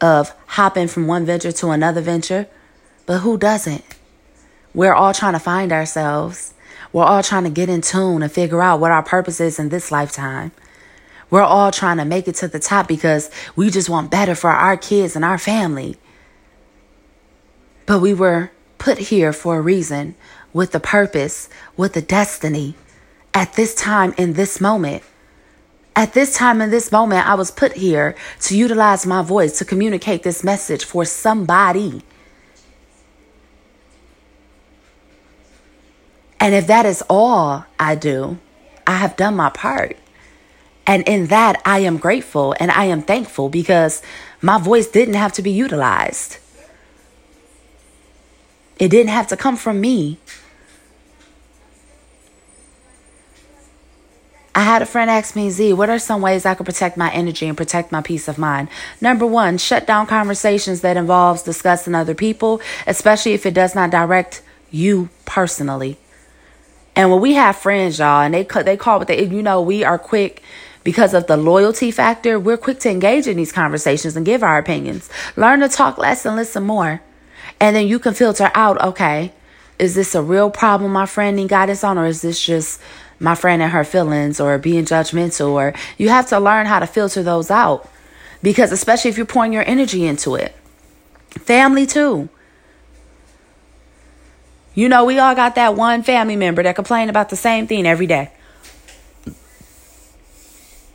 of 0.00 0.32
hopping 0.46 0.88
from 0.88 1.06
one 1.06 1.24
venture 1.24 1.52
to 1.52 1.70
another 1.70 2.00
venture. 2.00 2.48
But 3.06 3.18
who 3.18 3.38
doesn't? 3.38 3.84
We're 4.74 4.94
all 4.94 5.14
trying 5.14 5.34
to 5.34 5.38
find 5.38 5.72
ourselves. 5.72 6.54
We're 6.92 7.04
all 7.04 7.22
trying 7.22 7.44
to 7.44 7.50
get 7.50 7.68
in 7.68 7.80
tune 7.80 8.22
and 8.22 8.32
figure 8.32 8.60
out 8.60 8.80
what 8.80 8.90
our 8.90 9.02
purpose 9.02 9.40
is 9.40 9.58
in 9.58 9.68
this 9.68 9.92
lifetime. 9.92 10.52
We're 11.28 11.42
all 11.42 11.70
trying 11.70 11.98
to 11.98 12.04
make 12.04 12.26
it 12.26 12.34
to 12.36 12.48
the 12.48 12.58
top 12.58 12.88
because 12.88 13.30
we 13.54 13.70
just 13.70 13.88
want 13.88 14.10
better 14.10 14.34
for 14.34 14.50
our 14.50 14.76
kids 14.76 15.14
and 15.14 15.24
our 15.24 15.38
family. 15.38 15.96
But 17.86 18.00
we 18.00 18.14
were 18.14 18.50
put 18.78 18.98
here 18.98 19.32
for 19.32 19.58
a 19.58 19.60
reason, 19.60 20.16
with 20.52 20.74
a 20.74 20.80
purpose, 20.80 21.48
with 21.76 21.96
a 21.96 22.02
destiny, 22.02 22.74
at 23.32 23.52
this 23.52 23.74
time, 23.74 24.14
in 24.18 24.32
this 24.32 24.60
moment. 24.60 25.04
At 25.96 26.14
this 26.14 26.34
time 26.34 26.60
in 26.60 26.70
this 26.70 26.92
moment, 26.92 27.26
I 27.26 27.34
was 27.34 27.50
put 27.50 27.74
here 27.74 28.14
to 28.40 28.56
utilize 28.56 29.06
my 29.06 29.22
voice 29.22 29.58
to 29.58 29.64
communicate 29.64 30.22
this 30.22 30.44
message 30.44 30.84
for 30.84 31.04
somebody. 31.04 32.02
And 36.38 36.54
if 36.54 36.66
that 36.68 36.86
is 36.86 37.02
all 37.10 37.66
I 37.78 37.96
do, 37.96 38.38
I 38.86 38.96
have 38.96 39.16
done 39.16 39.36
my 39.36 39.50
part. 39.50 39.96
And 40.86 41.06
in 41.06 41.26
that, 41.26 41.60
I 41.64 41.80
am 41.80 41.98
grateful 41.98 42.54
and 42.58 42.70
I 42.70 42.86
am 42.86 43.02
thankful 43.02 43.48
because 43.48 44.02
my 44.40 44.58
voice 44.58 44.86
didn't 44.88 45.14
have 45.14 45.32
to 45.34 45.42
be 45.42 45.50
utilized. 45.50 46.38
It 48.78 48.88
didn't 48.88 49.10
have 49.10 49.26
to 49.28 49.36
come 49.36 49.56
from 49.56 49.80
me. 49.80 50.18
I 54.54 54.62
had 54.62 54.82
a 54.82 54.86
friend 54.86 55.08
ask 55.10 55.36
me, 55.36 55.48
Z, 55.50 55.74
what 55.74 55.90
are 55.90 55.98
some 55.98 56.20
ways 56.20 56.44
I 56.44 56.54
could 56.54 56.66
protect 56.66 56.96
my 56.96 57.10
energy 57.12 57.46
and 57.46 57.56
protect 57.56 57.92
my 57.92 58.02
peace 58.02 58.26
of 58.26 58.36
mind? 58.36 58.68
Number 59.00 59.24
one, 59.24 59.58
shut 59.58 59.86
down 59.86 60.06
conversations 60.06 60.80
that 60.80 60.96
involves 60.96 61.42
discussing 61.42 61.94
other 61.94 62.14
people, 62.14 62.60
especially 62.86 63.32
if 63.32 63.46
it 63.46 63.54
does 63.54 63.74
not 63.74 63.90
direct 63.90 64.42
you 64.70 65.08
personally. 65.24 65.98
And 66.96 67.10
when 67.10 67.20
we 67.20 67.34
have 67.34 67.56
friends, 67.56 68.00
y'all, 68.00 68.22
and 68.22 68.34
they 68.34 68.42
they 68.42 68.76
call 68.76 68.98
what 68.98 69.08
they, 69.08 69.24
you 69.24 69.42
know, 69.42 69.62
we 69.62 69.84
are 69.84 69.98
quick 69.98 70.42
because 70.82 71.14
of 71.14 71.28
the 71.28 71.36
loyalty 71.36 71.92
factor. 71.92 72.38
We're 72.38 72.56
quick 72.56 72.80
to 72.80 72.90
engage 72.90 73.28
in 73.28 73.36
these 73.36 73.52
conversations 73.52 74.16
and 74.16 74.26
give 74.26 74.42
our 74.42 74.58
opinions. 74.58 75.08
Learn 75.36 75.60
to 75.60 75.68
talk 75.68 75.98
less 75.98 76.26
and 76.26 76.34
listen 76.34 76.64
more, 76.64 77.00
and 77.60 77.76
then 77.76 77.86
you 77.86 78.00
can 78.00 78.14
filter 78.14 78.50
out. 78.54 78.82
Okay, 78.82 79.32
is 79.78 79.94
this 79.94 80.16
a 80.16 80.22
real 80.22 80.50
problem 80.50 80.92
my 80.92 81.06
friend 81.06 81.36
need 81.36 81.48
guidance 81.48 81.84
on, 81.84 81.96
or 81.96 82.06
is 82.06 82.22
this 82.22 82.44
just 82.44 82.80
my 83.20 83.34
friend 83.34 83.62
and 83.62 83.70
her 83.70 83.84
feelings 83.84 84.40
or 84.40 84.58
being 84.58 84.84
judgmental 84.84 85.50
or 85.50 85.74
you 85.98 86.08
have 86.08 86.26
to 86.30 86.40
learn 86.40 86.66
how 86.66 86.78
to 86.78 86.86
filter 86.86 87.22
those 87.22 87.50
out. 87.50 87.88
Because 88.42 88.72
especially 88.72 89.10
if 89.10 89.18
you're 89.18 89.26
pouring 89.26 89.52
your 89.52 89.68
energy 89.68 90.06
into 90.06 90.34
it. 90.34 90.56
Family 91.30 91.86
too. 91.86 92.30
You 94.74 94.88
know 94.88 95.04
we 95.04 95.18
all 95.18 95.34
got 95.34 95.54
that 95.56 95.76
one 95.76 96.02
family 96.02 96.36
member 96.36 96.62
that 96.62 96.74
complain 96.74 97.10
about 97.10 97.28
the 97.28 97.36
same 97.36 97.66
thing 97.66 97.86
every 97.86 98.06
day. 98.06 98.32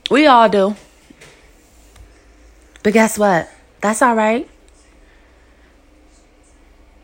We 0.10 0.26
all 0.26 0.50
do. 0.50 0.76
But 2.84 2.94
guess 2.94 3.18
what? 3.18 3.50
That's 3.82 4.02
all 4.02 4.16
right 4.16 4.50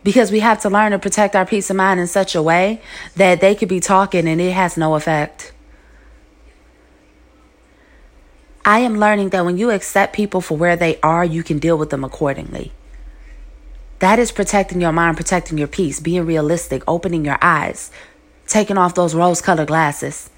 because 0.03 0.31
we 0.31 0.39
have 0.39 0.59
to 0.61 0.69
learn 0.69 0.91
to 0.91 0.99
protect 0.99 1.35
our 1.35 1.45
peace 1.45 1.69
of 1.69 1.75
mind 1.75 1.99
in 1.99 2.07
such 2.07 2.33
a 2.33 2.41
way 2.41 2.81
that 3.15 3.41
they 3.41 3.53
could 3.53 3.69
be 3.69 3.79
talking 3.79 4.27
and 4.27 4.41
it 4.41 4.53
has 4.53 4.77
no 4.77 4.95
effect. 4.95 5.53
I 8.65 8.79
am 8.79 8.97
learning 8.97 9.29
that 9.29 9.45
when 9.45 9.57
you 9.57 9.69
accept 9.71 10.13
people 10.13 10.41
for 10.41 10.57
where 10.57 10.75
they 10.75 10.99
are, 11.01 11.25
you 11.25 11.43
can 11.43 11.59
deal 11.59 11.77
with 11.77 11.89
them 11.91 12.03
accordingly. 12.03 12.71
That 13.99 14.17
is 14.17 14.31
protecting 14.31 14.81
your 14.81 14.91
mind, 14.91 15.17
protecting 15.17 15.59
your 15.59 15.67
peace, 15.67 15.99
being 15.99 16.25
realistic, 16.25 16.83
opening 16.87 17.23
your 17.23 17.37
eyes, 17.39 17.91
taking 18.47 18.75
off 18.75 18.95
those 18.95 19.13
rose 19.13 19.41
colored 19.43 19.67
glasses. 19.67 20.30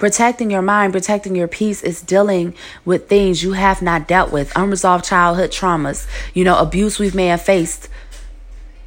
Protecting 0.00 0.50
your 0.50 0.62
mind, 0.62 0.94
protecting 0.94 1.36
your 1.36 1.46
peace 1.46 1.82
is 1.82 2.00
dealing 2.00 2.54
with 2.86 3.06
things 3.06 3.42
you 3.42 3.52
have 3.52 3.82
not 3.82 4.08
dealt 4.08 4.32
with, 4.32 4.50
unresolved 4.56 5.04
childhood 5.04 5.50
traumas, 5.50 6.06
you 6.32 6.42
know, 6.42 6.58
abuse 6.58 6.98
we 6.98 7.10
may 7.10 7.26
have 7.26 7.42
faced. 7.42 7.86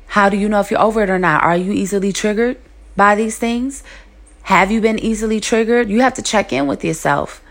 How 0.08 0.27
do 0.27 0.38
you 0.38 0.50
know 0.50 0.60
if 0.60 0.72
you're 0.72 0.82
over 0.82 1.03
it 1.03 1.12
or 1.12 1.20
not? 1.20 1.43
Are 1.43 1.55
you 1.55 1.72
easily 1.72 2.12
triggered 2.13 2.58
by 2.96 3.13
these 3.13 3.38
things? 3.38 3.84
Have 4.41 4.72
you 4.72 4.82
been 4.82 4.98
easily 4.98 5.39
triggered? 5.39 5.88
You 5.88 6.01
have 6.01 6.15
to 6.15 6.24
check 6.24 6.51
in 6.51 6.65
with 6.65 6.84
yourself. 6.84 7.43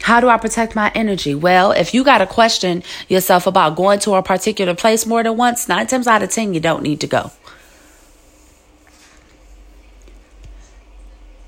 How 0.00 0.18
do 0.20 0.28
I 0.28 0.38
protect 0.38 0.74
my 0.74 0.90
energy? 0.92 1.36
Well, 1.36 1.70
if 1.70 1.94
you 1.94 2.02
got 2.02 2.18
to 2.18 2.26
question 2.26 2.82
yourself 3.06 3.46
about 3.46 3.76
going 3.76 4.00
to 4.00 4.14
a 4.14 4.24
particular 4.24 4.74
place 4.74 5.06
more 5.06 5.22
than 5.22 5.36
once, 5.36 5.68
nine 5.68 5.86
times 5.86 6.08
out 6.08 6.20
of 6.20 6.30
10, 6.30 6.52
you 6.52 6.58
don't 6.58 6.82
need 6.82 7.00
to 7.02 7.06
go. 7.06 7.30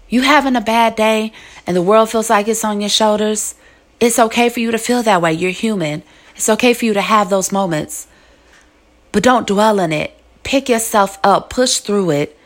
You 0.09 0.23
having 0.23 0.57
a 0.57 0.61
bad 0.61 0.95
day 0.95 1.33
and 1.67 1.77
the 1.77 1.83
world 1.83 2.11
feels 2.11 2.31
like 2.31 2.49
it's 2.49 2.65
on 2.65 2.81
your 2.81 2.91
shoulders? 2.91 3.55
It's 3.99 4.19
okay 4.19 4.49
for 4.49 4.61
you 4.61 4.71
to 4.71 4.79
feel 4.79 5.03
that 5.03 5.23
way. 5.23 5.33
You're 5.33 5.51
human. 5.51 6.03
It's 6.35 6.49
okay 6.49 6.75
for 6.75 6.85
you 6.85 6.93
to 6.95 7.01
have 7.01 7.31
those 7.31 7.51
moments. 7.51 8.07
But 9.11 9.23
don't 9.23 9.47
dwell 9.47 9.81
in 9.81 9.93
it. 9.93 10.13
Pick 10.43 10.69
yourself 10.69 11.19
up, 11.25 11.51
push 11.51 11.79
through 11.79 12.11
it, 12.11 12.39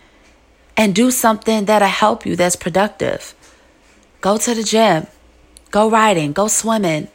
and 0.77 0.95
do 0.95 1.11
something 1.11 1.67
that'll 1.67 1.89
help 1.89 2.25
you 2.25 2.37
that's 2.37 2.57
productive. 2.57 3.35
Go 4.21 4.39
to 4.39 4.55
the 4.55 4.63
gym, 4.63 5.07
go 5.71 5.91
riding, 5.91 6.33
go 6.33 6.49
swimming. 6.49 7.09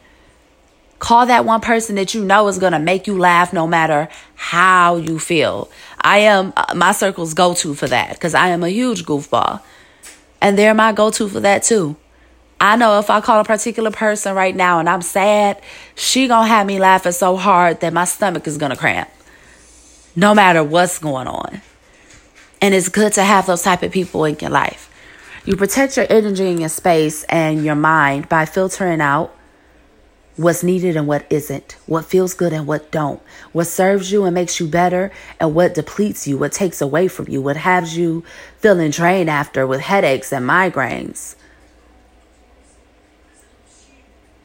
Call 0.98 1.26
that 1.26 1.44
one 1.44 1.60
person 1.60 1.96
that 1.96 2.14
you 2.14 2.24
know 2.24 2.46
is 2.48 2.58
going 2.58 2.72
to 2.72 2.78
make 2.78 3.06
you 3.06 3.18
laugh 3.18 3.52
no 3.52 3.66
matter 3.66 4.08
how 4.34 4.96
you 4.96 5.18
feel. 5.18 5.70
I 6.00 6.18
am 6.18 6.52
uh, 6.56 6.74
my 6.74 6.92
circle's 6.92 7.34
go 7.34 7.54
to 7.54 7.74
for 7.74 7.88
that 7.88 8.12
because 8.12 8.34
I 8.34 8.48
am 8.48 8.62
a 8.62 8.68
huge 8.68 9.04
goofball. 9.04 9.60
And 10.40 10.58
they're 10.58 10.74
my 10.74 10.92
go 10.92 11.10
to 11.10 11.28
for 11.28 11.40
that 11.40 11.62
too. 11.62 11.96
I 12.60 12.76
know 12.76 12.98
if 12.98 13.10
I 13.10 13.20
call 13.20 13.40
a 13.40 13.44
particular 13.44 13.90
person 13.90 14.34
right 14.34 14.54
now 14.54 14.78
and 14.78 14.88
I'm 14.88 15.02
sad, 15.02 15.60
she 15.94 16.26
gonna 16.26 16.46
have 16.48 16.66
me 16.66 16.78
laughing 16.78 17.12
so 17.12 17.36
hard 17.36 17.80
that 17.80 17.92
my 17.92 18.04
stomach 18.04 18.46
is 18.46 18.56
gonna 18.56 18.76
cramp. 18.76 19.10
No 20.14 20.34
matter 20.34 20.64
what's 20.64 20.98
going 20.98 21.26
on. 21.26 21.60
And 22.62 22.74
it's 22.74 22.88
good 22.88 23.12
to 23.14 23.22
have 23.22 23.46
those 23.46 23.62
type 23.62 23.82
of 23.82 23.92
people 23.92 24.24
in 24.24 24.38
your 24.40 24.50
life. 24.50 24.90
You 25.44 25.56
protect 25.56 25.96
your 25.96 26.06
energy 26.08 26.46
and 26.48 26.58
your 26.58 26.70
space 26.70 27.24
and 27.24 27.64
your 27.64 27.74
mind 27.74 28.28
by 28.28 28.46
filtering 28.46 29.02
out 29.02 29.35
what's 30.36 30.62
needed 30.62 30.96
and 30.96 31.06
what 31.06 31.24
isn't, 31.30 31.76
what 31.86 32.04
feels 32.04 32.34
good 32.34 32.52
and 32.52 32.66
what 32.66 32.90
don't, 32.90 33.20
what 33.52 33.66
serves 33.66 34.12
you 34.12 34.24
and 34.24 34.34
makes 34.34 34.60
you 34.60 34.66
better 34.66 35.10
and 35.40 35.54
what 35.54 35.74
depletes 35.74 36.26
you, 36.26 36.36
what 36.36 36.52
takes 36.52 36.80
away 36.80 37.08
from 37.08 37.28
you, 37.28 37.40
what 37.40 37.56
has 37.56 37.96
you 37.96 38.22
feeling 38.58 38.90
drained 38.90 39.30
after 39.30 39.66
with 39.66 39.80
headaches 39.80 40.32
and 40.32 40.46
migraines. 40.46 41.36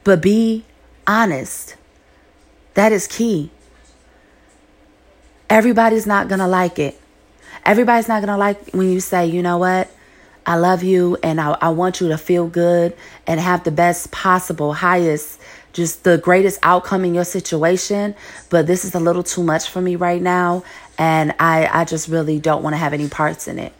But 0.04 0.22
be 0.22 0.66
honest. 1.06 1.76
That 2.74 2.92
is 2.92 3.06
key. 3.06 3.52
Everybody's 5.50 6.08
not 6.08 6.30
going 6.30 6.40
to 6.40 6.48
like 6.48 6.80
it. 6.80 7.00
Everybody's 7.66 8.08
not 8.08 8.22
going 8.22 8.34
to 8.34 8.38
like 8.38 8.70
when 8.70 8.90
you 8.90 9.02
say, 9.02 9.26
you 9.28 9.42
know 9.42 9.58
what? 9.58 9.92
I 10.46 10.56
love 10.56 10.82
you 10.82 11.18
and 11.22 11.40
I, 11.40 11.56
I 11.62 11.70
want 11.70 12.02
you 12.02 12.08
to 12.08 12.18
feel 12.18 12.48
good 12.48 12.96
and 13.28 13.40
have 13.40 13.64
the 13.64 13.72
best 13.72 14.12
possible, 14.12 14.74
highest 14.74 15.40
just 15.74 16.04
the 16.04 16.18
greatest 16.18 16.60
outcome 16.64 17.06
in 17.06 17.14
your 17.14 17.24
situation, 17.24 18.16
but 18.50 18.68
this 18.68 18.84
is 18.86 18.96
a 18.96 19.00
little 19.00 19.24
too 19.24 19.44
much 19.44 19.70
for 19.70 19.82
me 19.82 19.96
right 19.96 20.22
now, 20.22 20.64
and 20.98 21.34
I, 21.40 21.68
I 21.68 21.86
just 21.86 22.08
really 22.08 22.40
don't 22.40 22.64
want 22.64 22.74
to 22.74 22.78
have 22.78 22.94
any 22.94 23.08
parts 23.08 23.48
in 23.48 23.60
it. 23.60 23.74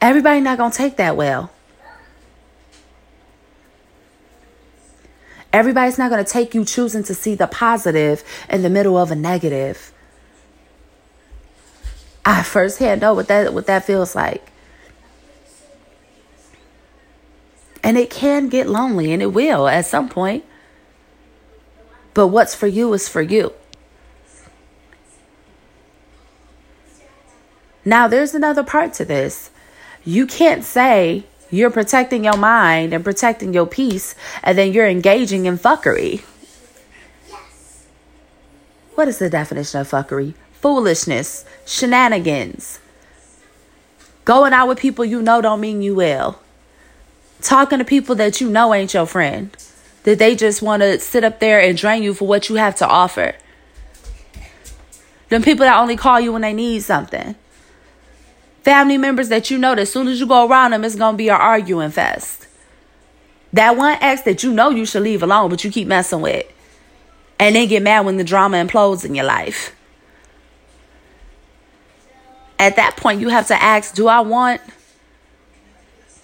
Everybody 0.00 0.40
not 0.40 0.58
gonna 0.58 0.72
take 0.72 0.96
that 0.96 1.16
well. 1.16 1.50
Everybody's 5.52 5.98
not 5.98 6.10
gonna 6.10 6.24
take 6.24 6.54
you 6.54 6.64
choosing 6.64 7.02
to 7.04 7.14
see 7.14 7.34
the 7.34 7.46
positive 7.46 8.22
in 8.48 8.62
the 8.62 8.70
middle 8.70 8.96
of 8.96 9.10
a 9.10 9.16
negative. 9.16 9.92
I 12.24 12.42
firsthand 12.42 13.00
know 13.00 13.14
what 13.14 13.28
that 13.28 13.54
what 13.54 13.66
that 13.66 13.84
feels 13.84 14.14
like. 14.14 14.52
And 17.88 17.96
it 17.96 18.10
can 18.10 18.50
get 18.50 18.68
lonely, 18.68 19.14
and 19.14 19.22
it 19.22 19.32
will 19.32 19.66
at 19.66 19.86
some 19.86 20.10
point. 20.10 20.44
But 22.12 22.26
what's 22.26 22.54
for 22.54 22.66
you 22.66 22.92
is 22.92 23.08
for 23.08 23.22
you. 23.22 23.54
Now, 27.86 28.06
there's 28.06 28.34
another 28.34 28.62
part 28.62 28.92
to 28.92 29.06
this. 29.06 29.50
You 30.04 30.26
can't 30.26 30.64
say 30.64 31.24
you're 31.50 31.70
protecting 31.70 32.24
your 32.24 32.36
mind 32.36 32.92
and 32.92 33.02
protecting 33.02 33.54
your 33.54 33.64
peace, 33.64 34.14
and 34.42 34.58
then 34.58 34.74
you're 34.74 34.86
engaging 34.86 35.46
in 35.46 35.56
fuckery. 35.56 36.20
What 38.96 39.08
is 39.08 39.16
the 39.16 39.30
definition 39.30 39.80
of 39.80 39.90
fuckery? 39.90 40.34
Foolishness, 40.52 41.46
shenanigans. 41.64 42.80
Going 44.26 44.52
out 44.52 44.68
with 44.68 44.78
people 44.78 45.06
you 45.06 45.22
know 45.22 45.40
don't 45.40 45.62
mean 45.62 45.80
you 45.80 45.94
will 45.94 46.38
talking 47.40 47.78
to 47.78 47.84
people 47.84 48.14
that 48.16 48.40
you 48.40 48.48
know 48.48 48.74
ain't 48.74 48.94
your 48.94 49.06
friend, 49.06 49.54
that 50.04 50.18
they 50.18 50.34
just 50.34 50.62
want 50.62 50.82
to 50.82 50.98
sit 50.98 51.24
up 51.24 51.40
there 51.40 51.60
and 51.60 51.76
drain 51.76 52.02
you 52.02 52.14
for 52.14 52.26
what 52.26 52.48
you 52.48 52.56
have 52.56 52.74
to 52.76 52.86
offer. 52.86 53.34
Them 55.28 55.42
people 55.42 55.64
that 55.64 55.78
only 55.78 55.96
call 55.96 56.20
you 56.20 56.32
when 56.32 56.42
they 56.42 56.54
need 56.54 56.82
something. 56.82 57.34
Family 58.62 58.98
members 58.98 59.28
that 59.28 59.50
you 59.50 59.58
know 59.58 59.74
that 59.74 59.82
as 59.82 59.92
soon 59.92 60.08
as 60.08 60.20
you 60.20 60.26
go 60.26 60.46
around 60.46 60.72
them, 60.72 60.84
it's 60.84 60.96
going 60.96 61.14
to 61.14 61.18
be 61.18 61.28
an 61.28 61.36
arguing 61.36 61.90
fest. 61.90 62.46
That 63.52 63.76
one 63.76 63.96
ex 64.00 64.22
that 64.22 64.42
you 64.42 64.52
know 64.52 64.70
you 64.70 64.84
should 64.84 65.02
leave 65.02 65.22
alone, 65.22 65.50
but 65.50 65.64
you 65.64 65.70
keep 65.70 65.88
messing 65.88 66.20
with. 66.20 66.46
And 67.38 67.54
then 67.54 67.68
get 67.68 67.82
mad 67.82 68.04
when 68.04 68.16
the 68.16 68.24
drama 68.24 68.56
implodes 68.56 69.04
in 69.04 69.14
your 69.14 69.24
life. 69.24 69.74
at 72.58 72.76
that 72.76 72.96
point 72.96 73.20
you 73.20 73.28
have 73.28 73.46
to 73.48 73.62
ask, 73.62 73.94
do 73.94 74.08
I 74.08 74.20
want 74.20 74.60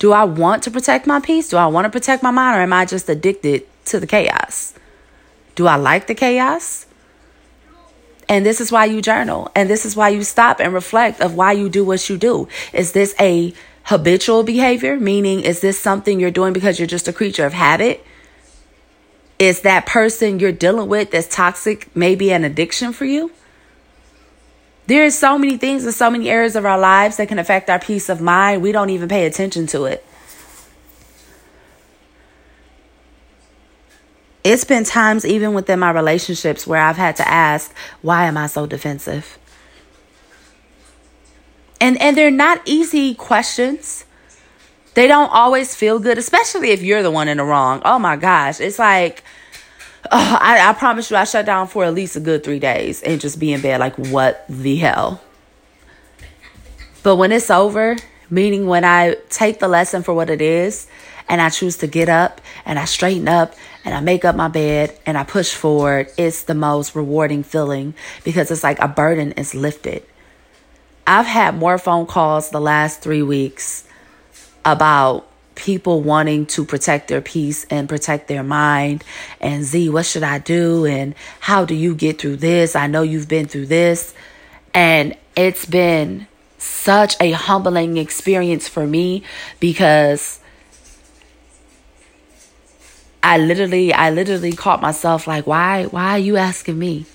do 0.04 0.12
I 0.12 0.24
want 0.24 0.62
to 0.64 0.70
protect 0.70 1.06
my 1.06 1.18
peace? 1.18 1.48
Do 1.48 1.56
I 1.56 1.64
want 1.64 1.86
to 1.86 1.88
protect 1.88 2.22
my 2.22 2.30
mind 2.30 2.58
or 2.58 2.60
am 2.60 2.74
I 2.74 2.84
just 2.84 3.08
addicted 3.08 3.66
to 3.86 3.98
the 3.98 4.06
chaos? 4.06 4.74
Do 5.54 5.66
I 5.66 5.76
like 5.76 6.08
the 6.08 6.14
chaos? 6.14 6.84
And 8.28 8.44
this 8.44 8.60
is 8.60 8.70
why 8.70 8.84
you 8.84 9.00
journal. 9.00 9.50
And 9.54 9.70
this 9.70 9.86
is 9.86 9.96
why 9.96 10.10
you 10.10 10.22
stop 10.22 10.60
and 10.60 10.74
reflect 10.74 11.22
of 11.22 11.36
why 11.36 11.52
you 11.52 11.70
do 11.70 11.86
what 11.86 12.06
you 12.10 12.18
do. 12.18 12.48
Is 12.74 12.92
this 12.92 13.14
a 13.18 13.54
habitual 13.84 14.42
behavior? 14.42 15.00
Meaning, 15.00 15.40
is 15.40 15.62
this 15.62 15.80
something 15.80 16.20
you're 16.20 16.30
doing 16.30 16.52
because 16.52 16.78
you're 16.78 16.86
just 16.86 17.08
a 17.08 17.12
creature 17.14 17.46
of 17.46 17.54
habit? 17.54 18.04
Is 19.38 19.62
that 19.62 19.86
person 19.86 20.38
you're 20.38 20.52
dealing 20.52 20.90
with 20.90 21.12
that's 21.12 21.34
toxic 21.34 21.88
maybe 21.96 22.30
an 22.30 22.44
addiction 22.44 22.92
for 22.92 23.06
you? 23.06 23.32
There 24.86 25.04
are 25.06 25.10
so 25.10 25.38
many 25.38 25.56
things 25.56 25.86
in 25.86 25.92
so 25.92 26.10
many 26.10 26.28
areas 26.28 26.56
of 26.56 26.66
our 26.66 26.78
lives 26.78 27.16
that 27.16 27.28
can 27.28 27.38
affect 27.38 27.70
our 27.70 27.78
peace 27.78 28.08
of 28.08 28.20
mind. 28.20 28.62
We 28.62 28.70
don't 28.70 28.90
even 28.90 29.08
pay 29.08 29.24
attention 29.24 29.66
to 29.68 29.84
it. 29.86 30.04
It's 34.44 34.64
been 34.64 34.84
times, 34.84 35.24
even 35.24 35.54
within 35.54 35.78
my 35.78 35.90
relationships, 35.90 36.66
where 36.66 36.80
I've 36.80 36.98
had 36.98 37.16
to 37.16 37.26
ask, 37.26 37.74
why 38.02 38.26
am 38.26 38.36
I 38.36 38.46
so 38.46 38.66
defensive? 38.66 39.38
And, 41.80 41.98
and 42.00 42.14
they're 42.14 42.30
not 42.30 42.60
easy 42.66 43.14
questions. 43.14 44.04
They 44.92 45.06
don't 45.06 45.30
always 45.30 45.74
feel 45.74 45.98
good, 45.98 46.18
especially 46.18 46.70
if 46.70 46.82
you're 46.82 47.02
the 47.02 47.10
one 47.10 47.26
in 47.26 47.38
the 47.38 47.44
wrong. 47.44 47.80
Oh 47.86 47.98
my 47.98 48.16
gosh. 48.16 48.60
It's 48.60 48.78
like, 48.78 49.23
oh, 50.10 50.38
I, 50.40 50.70
I 50.70 50.72
promise 50.74 51.10
you, 51.10 51.16
I 51.16 51.24
shut 51.24 51.46
down 51.46 51.68
for 51.68 51.84
at 51.84 51.94
least 51.94 52.16
a 52.16 52.20
good 52.20 52.44
three 52.44 52.58
days 52.58 53.02
and 53.02 53.20
just 53.20 53.38
be 53.38 53.52
in 53.52 53.60
bed 53.60 53.80
like, 53.80 53.96
what 53.96 54.44
the 54.48 54.76
hell? 54.76 55.20
But 57.02 57.16
when 57.16 57.32
it's 57.32 57.50
over, 57.50 57.96
meaning 58.30 58.66
when 58.66 58.84
I 58.84 59.16
take 59.28 59.60
the 59.60 59.68
lesson 59.68 60.02
for 60.02 60.14
what 60.14 60.30
it 60.30 60.40
is 60.40 60.86
and 61.28 61.40
I 61.40 61.50
choose 61.50 61.76
to 61.78 61.86
get 61.86 62.08
up 62.08 62.40
and 62.64 62.78
I 62.78 62.86
straighten 62.86 63.28
up 63.28 63.54
and 63.84 63.94
I 63.94 64.00
make 64.00 64.24
up 64.24 64.36
my 64.36 64.48
bed 64.48 64.98
and 65.04 65.18
I 65.18 65.24
push 65.24 65.52
forward, 65.52 66.08
it's 66.16 66.44
the 66.44 66.54
most 66.54 66.94
rewarding 66.94 67.42
feeling 67.42 67.94
because 68.24 68.50
it's 68.50 68.64
like 68.64 68.78
a 68.78 68.88
burden 68.88 69.32
is 69.32 69.54
lifted. 69.54 70.02
I've 71.06 71.26
had 71.26 71.56
more 71.56 71.76
phone 71.76 72.06
calls 72.06 72.50
the 72.50 72.60
last 72.60 73.02
three 73.02 73.22
weeks 73.22 73.84
about 74.64 75.28
people 75.54 76.00
wanting 76.00 76.46
to 76.46 76.64
protect 76.64 77.08
their 77.08 77.20
peace 77.20 77.64
and 77.70 77.88
protect 77.88 78.28
their 78.28 78.42
mind. 78.42 79.04
And 79.40 79.64
Z, 79.64 79.88
what 79.90 80.06
should 80.06 80.22
I 80.22 80.38
do? 80.38 80.84
And 80.86 81.14
how 81.40 81.64
do 81.64 81.74
you 81.74 81.94
get 81.94 82.20
through 82.20 82.36
this? 82.36 82.74
I 82.76 82.86
know 82.86 83.02
you've 83.02 83.28
been 83.28 83.46
through 83.46 83.66
this. 83.66 84.14
And 84.72 85.16
it's 85.36 85.66
been 85.66 86.26
such 86.58 87.16
a 87.20 87.32
humbling 87.32 87.96
experience 87.96 88.68
for 88.68 88.86
me 88.86 89.22
because 89.60 90.40
I 93.22 93.38
literally 93.38 93.92
I 93.92 94.10
literally 94.10 94.52
caught 94.52 94.82
myself 94.82 95.26
like 95.26 95.46
why 95.46 95.84
why 95.84 96.10
are 96.10 96.18
you 96.18 96.36
asking 96.36 96.78
me? 96.78 97.06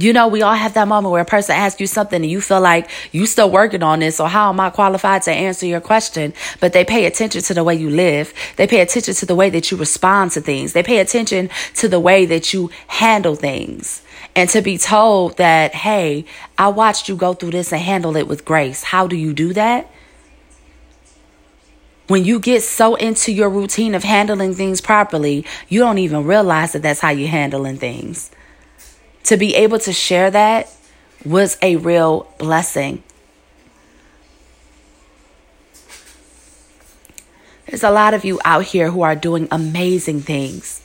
You 0.00 0.12
know, 0.12 0.28
we 0.28 0.42
all 0.42 0.54
have 0.54 0.74
that 0.74 0.86
moment 0.86 1.10
where 1.10 1.22
a 1.22 1.24
person 1.24 1.56
asks 1.56 1.80
you 1.80 1.88
something 1.88 2.22
and 2.22 2.30
you 2.30 2.40
feel 2.40 2.60
like 2.60 2.88
you 3.10 3.26
still 3.26 3.50
working 3.50 3.82
on 3.82 3.98
this, 3.98 4.20
or 4.20 4.28
how 4.28 4.48
am 4.50 4.60
I 4.60 4.70
qualified 4.70 5.22
to 5.22 5.32
answer 5.32 5.66
your 5.66 5.80
question? 5.80 6.34
But 6.60 6.72
they 6.72 6.84
pay 6.84 7.06
attention 7.06 7.42
to 7.42 7.54
the 7.54 7.64
way 7.64 7.74
you 7.74 7.90
live. 7.90 8.32
They 8.54 8.68
pay 8.68 8.80
attention 8.80 9.14
to 9.14 9.26
the 9.26 9.34
way 9.34 9.50
that 9.50 9.72
you 9.72 9.76
respond 9.76 10.30
to 10.32 10.40
things. 10.40 10.72
They 10.72 10.84
pay 10.84 10.98
attention 10.98 11.50
to 11.74 11.88
the 11.88 11.98
way 11.98 12.26
that 12.26 12.54
you 12.54 12.70
handle 12.86 13.34
things. 13.34 14.02
And 14.36 14.48
to 14.50 14.62
be 14.62 14.78
told 14.78 15.36
that, 15.38 15.74
hey, 15.74 16.26
I 16.56 16.68
watched 16.68 17.08
you 17.08 17.16
go 17.16 17.34
through 17.34 17.50
this 17.50 17.72
and 17.72 17.82
handle 17.82 18.14
it 18.14 18.28
with 18.28 18.44
grace. 18.44 18.84
How 18.84 19.08
do 19.08 19.16
you 19.16 19.32
do 19.32 19.52
that? 19.54 19.90
When 22.06 22.24
you 22.24 22.38
get 22.38 22.62
so 22.62 22.94
into 22.94 23.32
your 23.32 23.50
routine 23.50 23.96
of 23.96 24.04
handling 24.04 24.54
things 24.54 24.80
properly, 24.80 25.44
you 25.68 25.80
don't 25.80 25.98
even 25.98 26.24
realize 26.24 26.72
that 26.72 26.82
that's 26.82 27.00
how 27.00 27.10
you're 27.10 27.28
handling 27.28 27.78
things 27.78 28.30
to 29.28 29.36
be 29.36 29.54
able 29.56 29.78
to 29.78 29.92
share 29.92 30.30
that 30.30 30.74
was 31.22 31.58
a 31.60 31.76
real 31.76 32.32
blessing. 32.38 33.02
There's 37.66 37.82
a 37.82 37.90
lot 37.90 38.14
of 38.14 38.24
you 38.24 38.40
out 38.42 38.64
here 38.64 38.90
who 38.90 39.02
are 39.02 39.14
doing 39.14 39.46
amazing 39.50 40.22
things, 40.22 40.80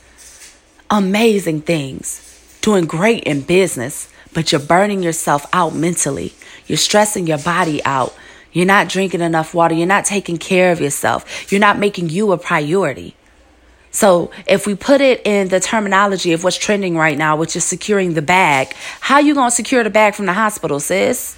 amazing 0.90 1.62
things, 1.62 2.58
doing 2.60 2.84
great 2.84 3.24
in 3.24 3.40
business, 3.40 4.12
but 4.34 4.52
you're 4.52 4.60
burning 4.60 5.02
yourself 5.02 5.46
out 5.54 5.74
mentally. 5.74 6.34
You're 6.66 6.76
stressing 6.76 7.26
your 7.26 7.38
body 7.38 7.82
out. 7.86 8.14
You're 8.52 8.66
not 8.66 8.90
drinking 8.90 9.22
enough 9.22 9.54
water. 9.54 9.74
You're 9.74 9.86
not 9.86 10.04
taking 10.04 10.36
care 10.36 10.70
of 10.70 10.82
yourself. 10.82 11.50
You're 11.50 11.62
not 11.62 11.78
making 11.78 12.10
you 12.10 12.30
a 12.32 12.36
priority. 12.36 13.16
So 13.94 14.32
if 14.48 14.66
we 14.66 14.74
put 14.74 15.00
it 15.00 15.22
in 15.24 15.48
the 15.48 15.60
terminology 15.60 16.32
of 16.32 16.42
what's 16.42 16.56
trending 16.56 16.96
right 16.96 17.16
now, 17.16 17.36
which 17.36 17.54
is 17.54 17.62
securing 17.62 18.14
the 18.14 18.22
bag, 18.22 18.74
how 19.00 19.20
you 19.20 19.34
gonna 19.34 19.52
secure 19.52 19.84
the 19.84 19.88
bag 19.90 20.16
from 20.16 20.26
the 20.26 20.32
hospital, 20.32 20.80
sis? 20.80 21.36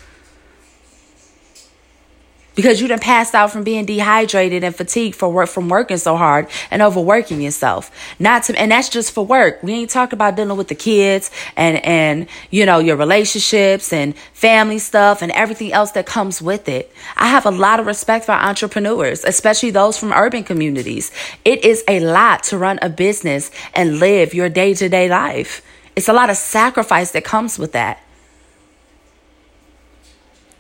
Because 2.57 2.81
you 2.81 2.89
done 2.89 2.99
passed 2.99 3.37
out 3.37 3.53
from 3.53 3.63
being 3.63 3.87
dehydrated 3.87 4.65
and 4.65 4.75
fatigued 4.75 5.15
for 5.15 5.29
work 5.29 5.49
from 5.49 5.69
working 5.69 5.99
so 5.99 6.17
hard 6.17 6.49
and 6.73 6.83
overworking 6.83 7.41
yourself. 7.41 7.93
Not 8.19 8.43
to 8.45 8.59
and 8.59 8.73
that's 8.73 8.89
just 8.89 9.13
for 9.13 9.25
work. 9.25 9.63
We 9.63 9.75
ain't 9.75 9.91
talking 9.91 10.17
about 10.17 10.35
dealing 10.35 10.57
with 10.57 10.67
the 10.67 10.75
kids 10.75 11.31
and 11.57 11.77
and 11.85 12.27
you 12.51 12.67
know 12.67 12.81
your 12.81 12.97
relationships 12.97 13.93
and 13.93 14.17
family 14.33 14.81
stuff 14.81 15.23
and 15.23 15.31
everything 15.33 15.73
else 15.73 15.93
that 15.93 16.07
comes 16.07 16.43
with 16.43 16.69
it. 16.69 16.93
I 17.17 17.29
have 17.29 17.47
a 17.47 17.51
lot 17.53 17.79
of 17.79 17.87
respect 17.87 18.25
for 18.25 18.33
entrepreneurs, 18.33 19.23
especially 19.25 19.71
those 19.71 19.97
from 19.97 20.13
urban 20.13 20.43
communities. 20.43 21.13
It 21.45 21.65
is 21.65 21.85
a 21.87 22.01
lot 22.01 22.43
to 22.45 22.59
run 22.59 22.79
a 22.83 22.89
business 22.89 23.51
and 23.75 24.01
live 24.01 24.35
your 24.35 24.49
day-to-day 24.49 25.09
life. 25.09 25.63
It's 25.95 26.09
a 26.09 26.13
lot 26.13 26.31
of 26.31 26.37
sacrifice 26.37 27.13
that 27.13 27.25
comes 27.25 27.59
with 27.59 27.73
that. 27.73 28.01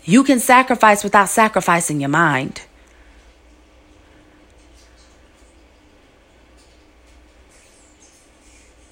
You 0.06 0.22
can 0.22 0.38
sacrifice 0.38 1.02
without 1.02 1.28
sacrificing 1.28 2.00
your 2.00 2.08
mind. 2.08 2.62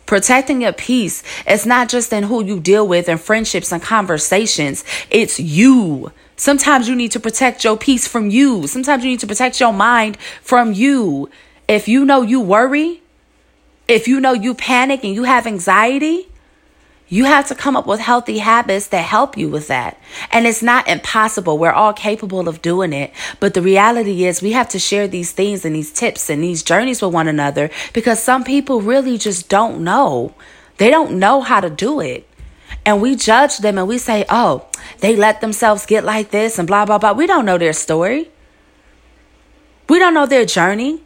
Protecting 0.06 0.60
your 0.60 0.72
peace 0.72 1.22
is 1.48 1.64
not 1.64 1.88
just 1.88 2.12
in 2.12 2.24
who 2.24 2.44
you 2.44 2.60
deal 2.60 2.86
with 2.86 3.08
and 3.08 3.20
friendships 3.20 3.72
and 3.72 3.82
conversations, 3.82 4.84
it's 5.10 5.40
you. 5.40 6.12
Sometimes 6.36 6.88
you 6.88 6.96
need 6.96 7.12
to 7.12 7.20
protect 7.20 7.64
your 7.64 7.76
peace 7.76 8.06
from 8.06 8.28
you. 8.28 8.66
Sometimes 8.66 9.04
you 9.04 9.10
need 9.10 9.20
to 9.20 9.26
protect 9.26 9.60
your 9.60 9.72
mind 9.72 10.18
from 10.42 10.72
you. 10.72 11.30
If 11.68 11.88
you 11.88 12.04
know 12.04 12.22
you 12.22 12.40
worry, 12.40 13.02
if 13.88 14.06
you 14.08 14.20
know 14.20 14.32
you 14.32 14.54
panic 14.54 15.04
and 15.04 15.14
you 15.14 15.24
have 15.24 15.46
anxiety, 15.46 16.28
you 17.14 17.26
have 17.26 17.46
to 17.46 17.54
come 17.54 17.76
up 17.76 17.86
with 17.86 18.00
healthy 18.00 18.38
habits 18.38 18.88
that 18.88 19.04
help 19.04 19.38
you 19.38 19.48
with 19.48 19.68
that. 19.68 19.96
And 20.32 20.48
it's 20.48 20.64
not 20.64 20.88
impossible. 20.88 21.56
We're 21.56 21.70
all 21.70 21.92
capable 21.92 22.48
of 22.48 22.60
doing 22.60 22.92
it. 22.92 23.12
But 23.38 23.54
the 23.54 23.62
reality 23.62 24.24
is 24.24 24.42
we 24.42 24.50
have 24.50 24.68
to 24.70 24.80
share 24.80 25.06
these 25.06 25.30
things 25.30 25.64
and 25.64 25.76
these 25.76 25.92
tips 25.92 26.28
and 26.28 26.42
these 26.42 26.64
journeys 26.64 27.00
with 27.00 27.14
one 27.14 27.28
another 27.28 27.70
because 27.92 28.20
some 28.20 28.42
people 28.42 28.80
really 28.80 29.16
just 29.16 29.48
don't 29.48 29.84
know. 29.84 30.34
They 30.78 30.90
don't 30.90 31.20
know 31.20 31.40
how 31.40 31.60
to 31.60 31.70
do 31.70 32.00
it. 32.00 32.28
And 32.84 33.00
we 33.00 33.14
judge 33.14 33.58
them 33.58 33.78
and 33.78 33.86
we 33.86 33.98
say, 33.98 34.24
oh, 34.28 34.66
they 34.98 35.14
let 35.14 35.40
themselves 35.40 35.86
get 35.86 36.02
like 36.02 36.32
this 36.32 36.58
and 36.58 36.66
blah, 36.66 36.84
blah, 36.84 36.98
blah. 36.98 37.12
We 37.12 37.28
don't 37.28 37.46
know 37.46 37.58
their 37.58 37.74
story. 37.74 38.28
We 39.88 40.00
don't 40.00 40.14
know 40.14 40.26
their 40.26 40.46
journey. 40.46 41.04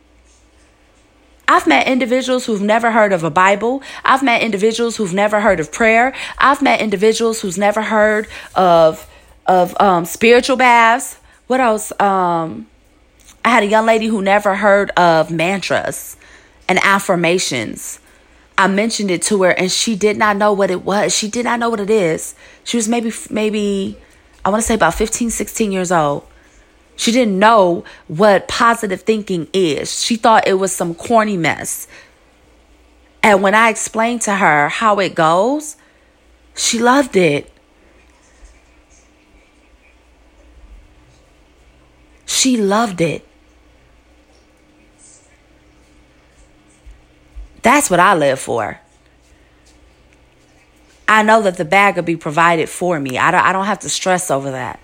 I've 1.49 1.67
met 1.67 1.87
individuals 1.87 2.45
who've 2.45 2.61
never 2.61 2.93
heard 2.93 3.13
of 3.13 3.25
a 3.25 3.31
Bible. 3.31 3.83
I've 4.05 4.23
met 4.23 4.43
individuals 4.43 4.97
who've 4.97 5.15
never 5.15 5.41
heard 5.41 5.61
of 5.61 5.73
prayer. 5.73 6.15
I've 6.37 6.61
met 6.61 6.83
individuals 6.83 7.41
who's 7.41 7.57
never 7.57 7.83
heard 7.83 8.29
of 8.55 9.09
of 9.47 9.75
um, 9.81 10.05
spiritual 10.05 10.57
baths. 10.57 11.17
What 11.47 11.61
else? 11.61 11.91
Um, 11.99 12.67
I 13.43 13.49
had 13.49 13.63
a 13.63 13.67
young 13.67 13.87
lady 13.87 14.07
who 14.07 14.21
never 14.21 14.57
heard 14.57 14.91
of 14.91 15.31
mantras 15.31 16.19
and 16.69 16.79
affirmations. 16.85 17.99
I 18.59 18.67
mentioned 18.67 19.11
it 19.11 19.23
to 19.23 19.43
her 19.45 19.51
and 19.51 19.73
she 19.73 19.97
did 19.97 20.19
not 20.19 20.37
know 20.37 20.53
what 20.53 20.71
it 20.71 20.85
was. 20.85 21.17
She 21.17 21.29
did 21.31 21.45
not 21.45 21.59
know 21.59 21.71
what 21.71 21.81
it 21.81 21.89
is. 21.89 22.35
She 22.63 22.77
was 22.77 22.89
maybe 22.89 23.11
maybe 23.31 23.97
I 24.45 24.51
want 24.51 24.63
to 24.63 24.67
say 24.67 24.75
about 24.75 24.95
15, 24.95 25.31
16 25.31 25.73
years 25.73 25.91
old. 25.91 26.27
She 26.99 27.13
didn't 27.13 27.39
know 27.39 27.85
what 28.09 28.49
positive 28.49 29.03
thinking 29.03 29.47
is. 29.53 30.03
She 30.03 30.17
thought 30.17 30.49
it 30.49 30.55
was 30.55 30.73
some 30.73 30.97
corny 30.97 31.37
mess. 31.37 31.87
And 33.23 33.41
when 33.41 33.55
I 33.55 33.71
explained 33.71 34.23
to 34.23 34.35
her 34.35 34.69
how 34.69 34.99
it 34.99 35.15
goes, 35.15 35.77
she 36.57 36.81
loved 36.81 37.15
it. 37.15 37.53
She 42.27 42.57
loved 42.57 43.01
it. 43.01 43.25
That's 47.63 47.89
what 47.89 48.01
I 48.01 48.17
live 48.17 48.41
for. 48.41 48.81
I 51.07 51.23
know 51.23 51.43
that 51.43 51.59
the 51.59 51.65
bag 51.65 51.95
will 51.95 52.03
be 52.03 52.17
provided 52.17 52.69
for 52.69 52.99
me. 52.99 53.19
I 53.19 53.31
don't, 53.31 53.45
I 53.45 53.53
don't 53.53 53.67
have 53.67 53.79
to 53.81 53.89
stress 53.89 54.33
over 54.33 54.51
that. 54.51 54.81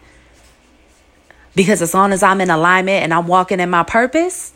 Because 1.55 1.83
as 1.83 1.95
long 1.95 2.13
as 2.13 2.23
I'm 2.23 2.41
in 2.41 2.51
alignment 2.51 3.03
and 3.03 3.15
I'm 3.15 3.27
walking 3.27 3.61
in 3.61 3.71
my 3.71 3.85
purpose, 3.85 4.53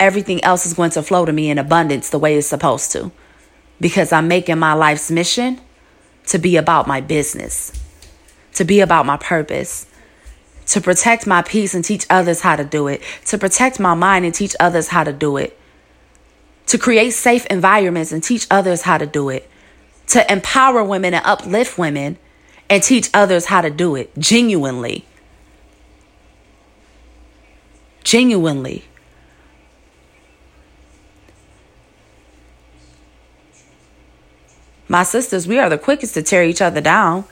everything 0.00 0.42
else 0.42 0.64
is 0.64 0.74
going 0.74 0.90
to 0.92 1.02
flow 1.02 1.24
to 1.24 1.32
me 1.32 1.50
in 1.50 1.58
abundance 1.58 2.10
the 2.10 2.18
way 2.18 2.36
it's 2.36 2.46
supposed 2.46 2.92
to. 2.92 3.10
Because 3.80 4.12
I'm 4.12 4.28
making 4.28 4.58
my 4.58 4.72
life's 4.72 5.10
mission 5.10 5.60
to 6.26 6.38
be 6.38 6.56
about 6.56 6.86
my 6.86 7.00
business, 7.00 7.72
to 8.54 8.64
be 8.64 8.80
about 8.80 9.06
my 9.06 9.16
purpose, 9.16 9.86
to 10.66 10.80
protect 10.80 11.26
my 11.26 11.42
peace 11.42 11.74
and 11.74 11.84
teach 11.84 12.06
others 12.10 12.40
how 12.40 12.56
to 12.56 12.64
do 12.64 12.88
it, 12.88 13.02
to 13.26 13.38
protect 13.38 13.80
my 13.80 13.94
mind 13.94 14.24
and 14.24 14.34
teach 14.34 14.54
others 14.60 14.88
how 14.88 15.04
to 15.04 15.12
do 15.12 15.36
it, 15.36 15.58
to 16.66 16.76
create 16.76 17.10
safe 17.10 17.46
environments 17.46 18.12
and 18.12 18.22
teach 18.22 18.46
others 18.50 18.82
how 18.82 18.98
to 18.98 19.06
do 19.06 19.30
it, 19.30 19.48
to 20.08 20.30
empower 20.30 20.84
women 20.84 21.14
and 21.14 21.24
uplift 21.24 21.78
women 21.78 22.18
and 22.68 22.82
teach 22.82 23.08
others 23.14 23.46
how 23.46 23.62
to 23.62 23.70
do 23.70 23.94
it 23.96 24.10
genuinely. 24.18 25.06
Genuinely. 28.04 28.84
My 34.88 35.02
sisters, 35.02 35.46
we 35.46 35.58
are 35.58 35.68
the 35.68 35.76
quickest 35.76 36.14
to 36.14 36.22
tear 36.22 36.44
each 36.44 36.62
other 36.62 36.80
down. 36.80 37.24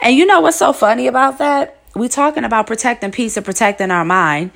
And 0.00 0.14
you 0.14 0.26
know 0.26 0.40
what's 0.40 0.58
so 0.58 0.72
funny 0.72 1.06
about 1.06 1.38
that? 1.38 1.78
We 1.94 2.08
talking 2.08 2.44
about 2.44 2.66
protecting 2.66 3.10
peace 3.10 3.36
and 3.36 3.44
protecting 3.44 3.90
our 3.90 4.04
mind. 4.04 4.50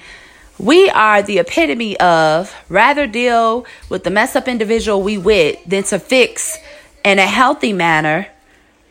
We 0.58 0.88
are 0.90 1.22
the 1.22 1.38
epitome 1.38 1.98
of 1.98 2.54
rather 2.68 3.06
deal 3.06 3.66
with 3.88 4.04
the 4.04 4.10
mess 4.10 4.36
up 4.36 4.48
individual 4.48 5.02
we 5.02 5.18
with 5.18 5.62
than 5.66 5.82
to 5.84 5.98
fix 5.98 6.58
in 7.04 7.18
a 7.18 7.26
healthy 7.26 7.72
manner 7.72 8.28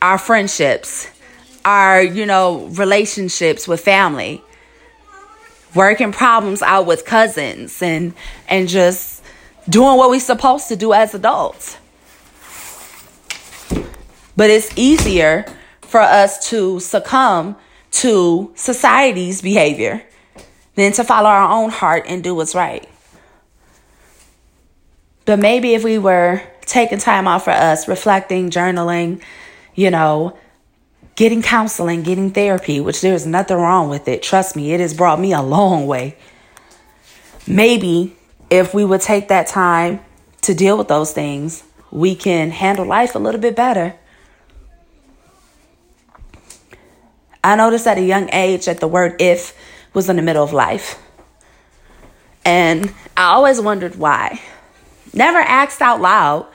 our 0.01 0.17
friendships, 0.19 1.07
our, 1.63 2.01
you 2.01 2.27
know, 2.27 2.65
relationships 2.73 3.67
with 3.67 3.81
family, 3.81 4.43
working 5.75 6.11
problems 6.11 6.61
out 6.61 6.85
with 6.85 7.05
cousins 7.05 7.81
and 7.81 8.13
and 8.47 8.67
just 8.67 9.23
doing 9.69 9.97
what 9.97 10.09
we're 10.09 10.19
supposed 10.19 10.67
to 10.69 10.75
do 10.75 10.93
as 10.93 11.13
adults. 11.13 11.77
But 14.37 14.49
it's 14.49 14.75
easier 14.77 15.45
for 15.81 16.01
us 16.01 16.49
to 16.49 16.79
succumb 16.79 17.55
to 17.91 18.51
society's 18.55 19.41
behavior 19.41 20.03
than 20.75 20.91
to 20.93 21.03
follow 21.03 21.29
our 21.29 21.49
own 21.49 21.69
heart 21.69 22.03
and 22.07 22.23
do 22.23 22.35
what's 22.35 22.53
right. 22.53 22.87
But 25.23 25.39
maybe 25.39 25.73
if 25.73 25.83
we 25.83 25.97
were 25.97 26.41
taking 26.61 26.99
time 26.99 27.27
off 27.27 27.45
for 27.45 27.51
us, 27.51 27.87
reflecting, 27.87 28.49
journaling, 28.49 29.21
you 29.73 29.89
know, 29.89 30.37
getting 31.15 31.41
counseling, 31.41 32.03
getting 32.03 32.31
therapy, 32.31 32.79
which 32.79 33.01
there's 33.01 33.25
nothing 33.25 33.57
wrong 33.57 33.89
with 33.89 34.07
it. 34.07 34.21
Trust 34.21 34.55
me, 34.55 34.73
it 34.73 34.79
has 34.79 34.93
brought 34.93 35.19
me 35.19 35.33
a 35.33 35.41
long 35.41 35.87
way. 35.87 36.17
Maybe 37.47 38.15
if 38.49 38.73
we 38.73 38.83
would 38.83 39.01
take 39.01 39.29
that 39.29 39.47
time 39.47 40.01
to 40.41 40.53
deal 40.53 40.77
with 40.77 40.87
those 40.87 41.13
things, 41.13 41.63
we 41.91 42.15
can 42.15 42.51
handle 42.51 42.85
life 42.85 43.15
a 43.15 43.19
little 43.19 43.39
bit 43.39 43.55
better. 43.55 43.95
I 47.43 47.55
noticed 47.55 47.87
at 47.87 47.97
a 47.97 48.01
young 48.01 48.29
age 48.33 48.65
that 48.65 48.79
the 48.79 48.87
word 48.87 49.21
if 49.21 49.55
was 49.93 50.09
in 50.09 50.15
the 50.15 50.21
middle 50.21 50.43
of 50.43 50.51
life. 50.51 51.01
And 52.43 52.93
I 53.15 53.33
always 53.33 53.61
wondered 53.61 53.95
why. 53.95 54.41
Never 55.13 55.37
asked 55.37 55.81
out 55.81 56.01
loud, 56.01 56.47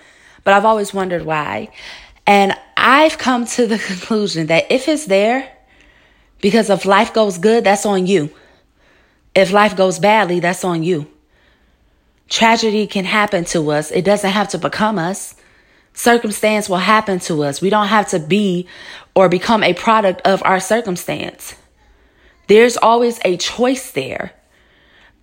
but 0.45 0.53
I've 0.53 0.65
always 0.65 0.93
wondered 0.93 1.25
why. 1.25 1.71
And 2.27 2.55
I've 2.81 3.19
come 3.19 3.47
to 3.47 3.67
the 3.67 3.79
conclusion 3.91 4.49
that 4.49 4.71
if 4.71 4.89
it's 4.89 5.07
there, 5.07 5.51
because 6.41 6.71
if 6.71 6.85
life 6.85 7.13
goes 7.13 7.39
good, 7.39 7.65
that's 7.65 7.87
on 7.87 8.07
you. 8.07 8.31
If 9.35 9.53
life 9.53 9.77
goes 9.77 9.99
badly, 9.99 10.41
that's 10.41 10.65
on 10.65 10.83
you. 10.83 11.07
Tragedy 12.29 12.87
can 12.87 13.05
happen 13.05 13.45
to 13.47 13.71
us. 13.71 13.91
It 13.91 14.05
doesn't 14.05 14.31
have 14.31 14.49
to 14.49 14.59
become 14.59 14.99
us 14.99 15.35
circumstance 15.95 16.69
will 16.69 16.79
happen 16.79 17.19
to 17.21 17.43
us. 17.43 17.61
We 17.61 17.71
don't 17.71 17.89
have 17.89 18.09
to 18.09 18.19
be 18.19 18.67
or 19.15 19.29
become 19.29 19.63
a 19.63 19.75
product 19.75 20.23
of 20.27 20.43
our 20.45 20.61
circumstance. 20.61 21.55
There's 22.47 22.77
always 22.77 23.21
a 23.25 23.37
choice 23.37 23.91
there. 23.93 24.33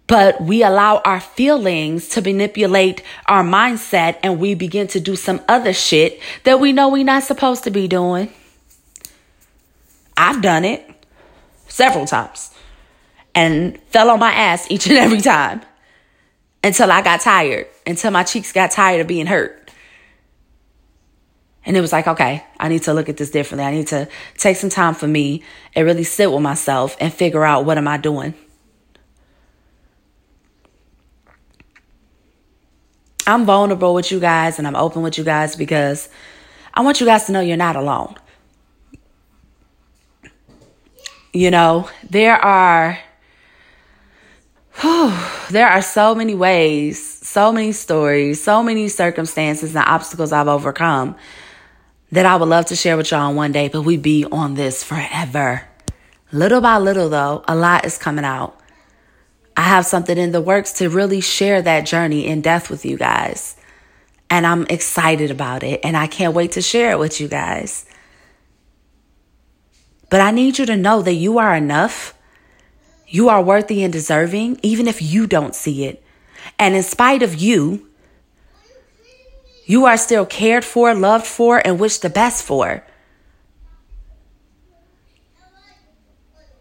But 0.08 0.41
we 0.41 0.63
allow 0.63 1.02
our 1.04 1.20
feelings 1.20 2.08
to 2.10 2.22
manipulate 2.22 3.04
our 3.26 3.43
mindset 3.43 4.17
and 4.24 4.39
we 4.39 4.56
begin 4.56 4.88
to 4.88 5.02
do 5.02 5.17
some 5.17 5.41
other 5.50 5.74
shit 5.74 6.22
that 6.43 6.62
we 6.62 6.72
know 6.72 6.89
we're 6.89 7.04
not 7.04 7.24
supposed 7.24 7.65
to 7.65 7.72
be 7.72 7.89
doing. 7.89 8.32
I've 10.15 10.41
done 10.41 10.63
it 10.65 10.89
several 11.67 12.06
times 12.06 12.52
and 13.36 13.80
fell 13.89 14.10
on 14.10 14.20
my 14.20 14.32
ass 14.32 14.65
each 14.72 14.88
and 14.88 14.98
every 14.98 15.22
time 15.22 15.62
until 16.63 16.91
I 16.91 17.02
got 17.02 17.22
tired, 17.22 17.67
until 17.86 18.12
my 18.12 18.24
cheeks 18.24 18.52
got 18.52 18.72
tired 18.72 19.02
of 19.02 19.08
being 19.08 19.28
hurt. 19.28 19.72
And 21.65 21.76
it 21.76 21.82
was 21.82 21.91
like, 21.91 22.08
okay, 22.08 22.46
I 22.58 22.70
need 22.70 22.84
to 22.84 22.93
look 22.93 23.10
at 23.10 23.17
this 23.17 23.30
differently. 23.30 23.65
I 23.65 23.72
need 23.72 23.88
to 23.88 24.08
take 24.38 24.56
some 24.56 24.70
time 24.70 24.96
for 24.96 25.06
me 25.06 25.43
and 25.76 25.86
really 25.86 26.06
sit 26.06 26.32
with 26.32 26.41
myself 26.41 26.96
and 27.02 27.13
figure 27.13 27.43
out 27.43 27.65
what 27.65 27.78
am 27.78 27.89
I 27.89 27.98
doing. 27.98 28.34
I'm 33.28 33.46
vulnerable 33.46 33.94
with 33.94 34.12
you 34.12 34.20
guys 34.20 34.58
and 34.58 34.66
I'm 34.66 34.76
open 34.76 35.02
with 35.02 35.18
you 35.18 35.24
guys 35.24 35.56
because 35.56 36.10
I 36.74 36.82
want 36.82 37.00
you 37.00 37.06
guys 37.06 37.26
to 37.26 37.34
know 37.34 37.42
you're 37.42 37.58
not 37.58 37.76
alone. 37.76 38.16
You 41.34 41.52
know, 41.52 41.90
there 42.10 42.38
are 42.38 42.98
whew, 44.80 45.13
there 45.50 45.68
are 45.68 45.82
so 45.82 46.16
many 46.16 46.36
ways, 46.36 47.04
so 47.28 47.52
many 47.52 47.72
stories, 47.72 48.42
so 48.42 48.63
many 48.63 48.88
circumstances 48.88 49.76
and 49.76 49.86
obstacles 49.86 50.32
I've 50.32 50.48
overcome 50.48 51.16
that 52.12 52.26
I 52.26 52.36
would 52.36 52.48
love 52.48 52.68
to 52.68 52.76
share 52.76 52.96
with 52.96 53.12
y'all 53.12 53.34
one 53.34 53.52
day, 53.52 53.68
but 53.68 53.82
we 53.82 53.98
be 53.98 54.26
on 54.26 54.54
this 54.54 54.84
forever. 54.84 55.68
Little 56.32 56.62
by 56.62 56.78
little, 56.78 57.10
though, 57.10 57.44
a 57.48 57.56
lot 57.56 57.86
is 57.86 57.98
coming 57.98 58.26
out. 58.26 58.57
I 59.58 59.62
have 59.62 59.88
something 59.88 60.20
in 60.20 60.32
the 60.32 60.39
works 60.39 60.72
to 60.74 60.88
really 60.88 61.20
share 61.20 61.63
that 61.63 61.88
journey 61.88 62.28
in 62.28 62.41
depth 62.41 62.70
with 62.70 62.86
you 62.86 62.96
guys. 62.96 63.58
And 64.30 64.46
I'm 64.46 64.67
excited 64.70 65.32
about 65.32 65.63
it, 65.63 65.80
and 65.84 65.98
I 65.98 66.06
can't 66.06 66.36
wait 66.36 66.52
to 66.54 66.62
share 66.62 66.91
it 66.91 67.00
with 67.00 67.20
you 67.20 67.28
guys. 67.28 67.86
But 70.12 70.22
I 70.22 70.30
need 70.30 70.60
you 70.60 70.67
to 70.67 70.78
know 70.78 71.02
that 71.02 71.15
you 71.15 71.39
are 71.39 71.56
enough. 71.56 72.13
You 73.08 73.30
are 73.30 73.41
worthy 73.41 73.84
and 73.84 73.91
deserving, 73.91 74.60
even 74.62 74.88
if 74.88 75.02
you 75.02 75.26
don't 75.26 75.56
see 75.56 75.86
it. 75.86 76.04
And 76.60 76.76
in 76.76 76.84
spite 76.84 77.24
of 77.24 77.36
you, 77.36 77.88
you 79.65 79.86
are 79.86 79.98
still 79.98 80.26
cared 80.26 80.65
for, 80.65 80.93
loved 80.93 81.26
for, 81.26 81.65
and 81.65 81.80
wished 81.80 82.04
the 82.04 82.10
best 82.10 82.43
for. 82.43 82.84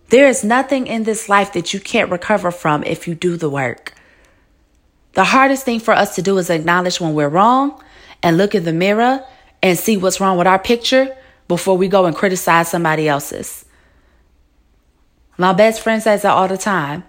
There 0.09 0.29
is 0.29 0.45
nothing 0.45 0.87
in 0.87 1.03
this 1.03 1.29
life 1.29 1.53
that 1.55 1.75
you 1.75 1.81
can't 1.81 2.11
recover 2.11 2.51
from 2.51 2.85
if 2.85 3.09
you 3.09 3.15
do 3.15 3.37
the 3.37 3.51
work. 3.51 3.95
The 5.15 5.25
hardest 5.25 5.65
thing 5.65 5.81
for 5.81 5.95
us 5.95 6.15
to 6.17 6.23
do 6.23 6.39
is 6.39 6.51
acknowledge 6.51 7.01
when 7.01 7.15
we're 7.15 7.29
wrong 7.29 7.83
and 8.23 8.37
look 8.37 8.55
in 8.55 8.65
the 8.65 8.73
mirror 8.73 9.25
and 9.63 9.79
see 9.79 9.97
what's 9.97 10.21
wrong 10.21 10.37
with 10.39 10.47
our 10.47 10.59
picture 10.59 11.17
before 11.49 11.77
we 11.77 11.89
go 11.89 12.07
and 12.07 12.15
criticize 12.15 12.69
somebody 12.69 13.09
else's. 13.09 13.65
My 15.39 15.53
best 15.53 15.81
friend 15.81 16.03
says 16.03 16.23
that 16.23 16.33
all 16.33 16.49
the 16.49 16.59
time. 16.59 17.05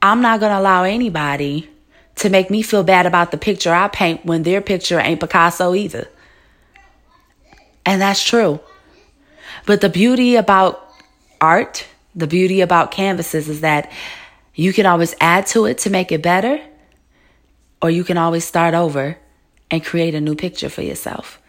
I'm 0.00 0.20
not 0.20 0.40
going 0.40 0.52
to 0.52 0.58
allow 0.58 0.84
anybody 0.84 1.68
to 2.16 2.30
make 2.30 2.50
me 2.50 2.62
feel 2.62 2.82
bad 2.82 3.06
about 3.06 3.30
the 3.30 3.38
picture 3.38 3.72
I 3.72 3.88
paint 3.88 4.24
when 4.24 4.42
their 4.42 4.60
picture 4.60 5.00
ain't 5.00 5.20
Picasso 5.20 5.74
either. 5.74 6.08
And 7.84 8.00
that's 8.00 8.22
true. 8.22 8.60
But 9.66 9.80
the 9.80 9.88
beauty 9.88 10.36
about 10.36 10.92
art, 11.40 11.86
the 12.18 12.26
beauty 12.26 12.60
about 12.60 12.90
canvases 12.90 13.48
is 13.48 13.60
that 13.60 13.90
you 14.54 14.72
can 14.72 14.86
always 14.86 15.14
add 15.20 15.46
to 15.48 15.66
it 15.66 15.78
to 15.78 15.90
make 15.90 16.10
it 16.10 16.20
better, 16.20 16.60
or 17.80 17.90
you 17.90 18.02
can 18.02 18.18
always 18.18 18.44
start 18.44 18.74
over 18.74 19.16
and 19.70 19.84
create 19.84 20.14
a 20.14 20.20
new 20.20 20.34
picture 20.34 20.68
for 20.68 20.82
yourself. 20.82 21.40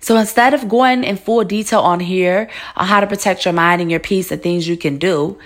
So 0.00 0.16
instead 0.16 0.54
of 0.54 0.68
going 0.68 1.04
in 1.04 1.16
full 1.16 1.44
detail 1.44 1.80
on 1.80 2.00
here 2.00 2.48
on 2.76 2.86
how 2.86 3.00
to 3.00 3.06
protect 3.06 3.44
your 3.44 3.52
mind 3.52 3.82
and 3.82 3.90
your 3.90 4.00
peace 4.00 4.30
and 4.30 4.42
things 4.42 4.66
you 4.66 4.76
can 4.76 4.96
do, 4.96 5.38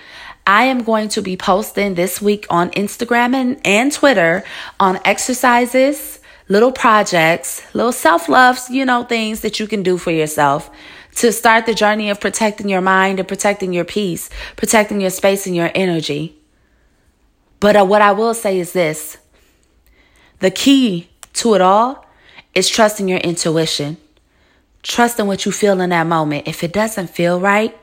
I 0.47 0.65
am 0.65 0.85
going 0.85 1.09
to 1.11 1.23
be 1.23 1.37
posting 1.37 1.95
this 1.95 2.21
week 2.23 2.47
on 2.51 2.71
Instagram 2.71 3.35
and, 3.35 3.61
and 3.67 3.91
Twitter 3.91 4.45
on 4.79 5.01
exercises, 5.05 6.21
little 6.49 6.71
projects, 6.71 7.63
little 7.75 7.93
self 7.93 8.29
loves, 8.29 8.69
you 8.71 8.85
know, 8.85 9.05
things 9.05 9.41
that 9.41 9.59
you 9.59 9.67
can 9.67 9.83
do 9.83 9.99
for 9.99 10.11
yourself 10.13 10.71
to 11.16 11.33
start 11.33 11.66
the 11.66 11.75
journey 11.75 12.11
of 12.11 12.20
protecting 12.20 12.68
your 12.68 12.81
mind 12.81 13.18
and 13.18 13.29
protecting 13.29 13.72
your 13.72 13.85
peace, 13.85 14.31
protecting 14.57 15.01
your 15.01 15.11
space 15.11 15.46
and 15.46 15.55
your 15.55 15.70
energy. 15.75 16.37
But 17.61 17.77
uh, 17.77 17.85
what 17.85 18.03
I 18.03 18.12
will 18.12 18.35
say 18.35 18.59
is 18.59 18.72
this 18.72 19.18
the 20.40 20.51
key 20.51 21.09
to 21.35 21.55
it 21.55 21.61
all 21.61 22.05
is 22.55 22.68
trusting 22.68 23.09
your 23.09 23.20
intuition, 23.20 23.96
trusting 24.83 25.27
what 25.27 25.46
you 25.46 25.53
feel 25.53 25.81
in 25.81 25.90
that 25.90 26.07
moment. 26.07 26.48
If 26.48 26.64
it 26.64 26.72
doesn't 26.72 27.09
feel 27.09 27.40
right, 27.40 27.77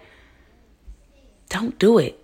don't 1.49 1.79
do 1.79 1.97
it. 1.97 2.19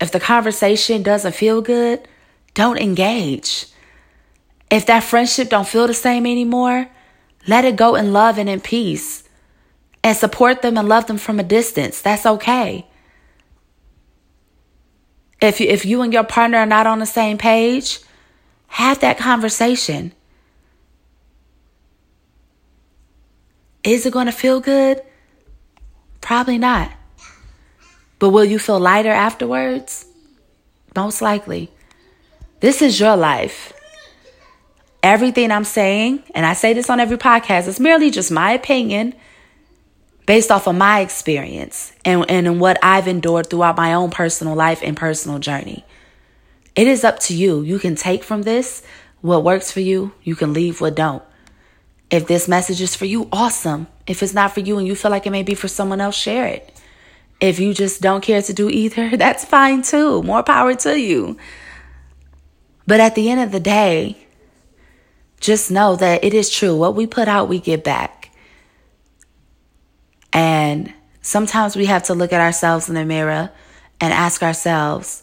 If 0.00 0.10
the 0.10 0.20
conversation 0.20 1.02
doesn't 1.02 1.34
feel 1.34 1.62
good, 1.62 2.06
don't 2.54 2.78
engage. 2.78 3.66
If 4.70 4.86
that 4.86 5.04
friendship 5.04 5.48
don't 5.48 5.68
feel 5.68 5.86
the 5.86 5.94
same 5.94 6.26
anymore, 6.26 6.88
let 7.46 7.64
it 7.64 7.76
go 7.76 7.94
in 7.94 8.12
love 8.12 8.38
and 8.38 8.48
in 8.48 8.60
peace. 8.60 9.22
And 10.06 10.16
support 10.16 10.62
them 10.62 10.78
and 10.78 10.88
love 10.88 11.08
them 11.08 11.18
from 11.18 11.40
a 11.40 11.42
distance. 11.42 12.00
That's 12.00 12.24
okay. 12.24 12.86
If 15.40 15.60
you, 15.60 15.66
if 15.66 15.84
you 15.84 16.00
and 16.02 16.12
your 16.12 16.22
partner 16.22 16.58
are 16.58 16.64
not 16.64 16.86
on 16.86 17.00
the 17.00 17.06
same 17.06 17.38
page, 17.38 17.98
have 18.68 19.00
that 19.00 19.18
conversation. 19.18 20.12
Is 23.82 24.06
it 24.06 24.12
going 24.12 24.26
to 24.26 24.32
feel 24.32 24.60
good? 24.60 25.02
Probably 26.20 26.58
not. 26.58 26.92
But 28.20 28.30
will 28.30 28.44
you 28.44 28.60
feel 28.60 28.78
lighter 28.78 29.10
afterwards? 29.10 30.06
Most 30.94 31.20
likely. 31.20 31.68
This 32.60 32.80
is 32.80 33.00
your 33.00 33.16
life. 33.16 33.72
Everything 35.02 35.50
I'm 35.50 35.64
saying, 35.64 36.22
and 36.32 36.46
I 36.46 36.52
say 36.52 36.74
this 36.74 36.90
on 36.90 37.00
every 37.00 37.18
podcast, 37.18 37.66
is 37.66 37.80
merely 37.80 38.12
just 38.12 38.30
my 38.30 38.52
opinion 38.52 39.12
based 40.26 40.50
off 40.50 40.66
of 40.66 40.74
my 40.74 41.00
experience 41.00 41.92
and, 42.04 42.28
and 42.28 42.60
what 42.60 42.78
I've 42.82 43.08
endured 43.08 43.48
throughout 43.48 43.76
my 43.76 43.94
own 43.94 44.10
personal 44.10 44.54
life 44.54 44.80
and 44.82 44.96
personal 44.96 45.38
journey. 45.38 45.84
It 46.74 46.86
is 46.88 47.04
up 47.04 47.20
to 47.20 47.34
you. 47.34 47.62
You 47.62 47.78
can 47.78 47.94
take 47.94 48.22
from 48.22 48.42
this 48.42 48.82
what 49.22 49.44
works 49.44 49.72
for 49.72 49.80
you, 49.80 50.12
you 50.22 50.36
can 50.36 50.52
leave 50.52 50.80
what 50.80 50.94
don't. 50.94 51.22
If 52.10 52.26
this 52.26 52.46
message 52.46 52.80
is 52.80 52.94
for 52.94 53.06
you, 53.06 53.28
awesome. 53.32 53.88
If 54.06 54.22
it's 54.22 54.34
not 54.34 54.52
for 54.52 54.60
you 54.60 54.78
and 54.78 54.86
you 54.86 54.94
feel 54.94 55.10
like 55.10 55.26
it 55.26 55.30
may 55.30 55.42
be 55.42 55.54
for 55.54 55.68
someone 55.68 56.00
else, 56.00 56.14
share 56.14 56.46
it. 56.46 56.80
If 57.40 57.58
you 57.58 57.74
just 57.74 58.00
don't 58.00 58.22
care 58.22 58.42
to 58.42 58.52
do 58.52 58.70
either, 58.70 59.16
that's 59.16 59.44
fine 59.44 59.82
too. 59.82 60.22
More 60.22 60.42
power 60.42 60.74
to 60.74 61.00
you. 61.00 61.36
But 62.86 63.00
at 63.00 63.14
the 63.14 63.30
end 63.30 63.40
of 63.40 63.50
the 63.50 63.60
day, 63.60 64.16
just 65.40 65.70
know 65.70 65.96
that 65.96 66.22
it 66.22 66.32
is 66.32 66.48
true. 66.48 66.76
What 66.76 66.94
we 66.94 67.06
put 67.06 67.26
out, 67.26 67.48
we 67.48 67.58
get 67.58 67.82
back. 67.82 68.15
And 70.66 70.92
sometimes 71.22 71.76
we 71.76 71.86
have 71.86 72.02
to 72.04 72.14
look 72.14 72.32
at 72.32 72.40
ourselves 72.40 72.88
in 72.88 72.96
the 72.96 73.04
mirror 73.04 73.52
and 74.00 74.12
ask 74.12 74.42
ourselves, 74.42 75.22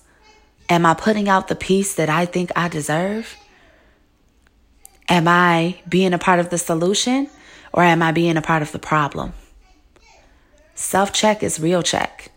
Am 0.70 0.86
I 0.86 0.94
putting 0.94 1.28
out 1.28 1.50
the 1.50 1.56
peace 1.56 1.96
that 1.96 2.10
I 2.10 2.26
think 2.26 2.50
I 2.56 2.70
deserve? 2.70 3.36
Am 5.10 5.28
I 5.28 5.82
being 5.88 6.14
a 6.14 6.18
part 6.18 6.40
of 6.40 6.50
the 6.50 6.58
solution 6.58 7.30
or 7.74 7.84
am 7.84 8.02
I 8.02 8.14
being 8.14 8.38
a 8.38 8.42
part 8.42 8.62
of 8.62 8.72
the 8.72 8.80
problem? 8.80 9.34
Self 10.76 11.12
check 11.12 11.44
is 11.44 11.60
real 11.60 11.84
check. 11.84 12.32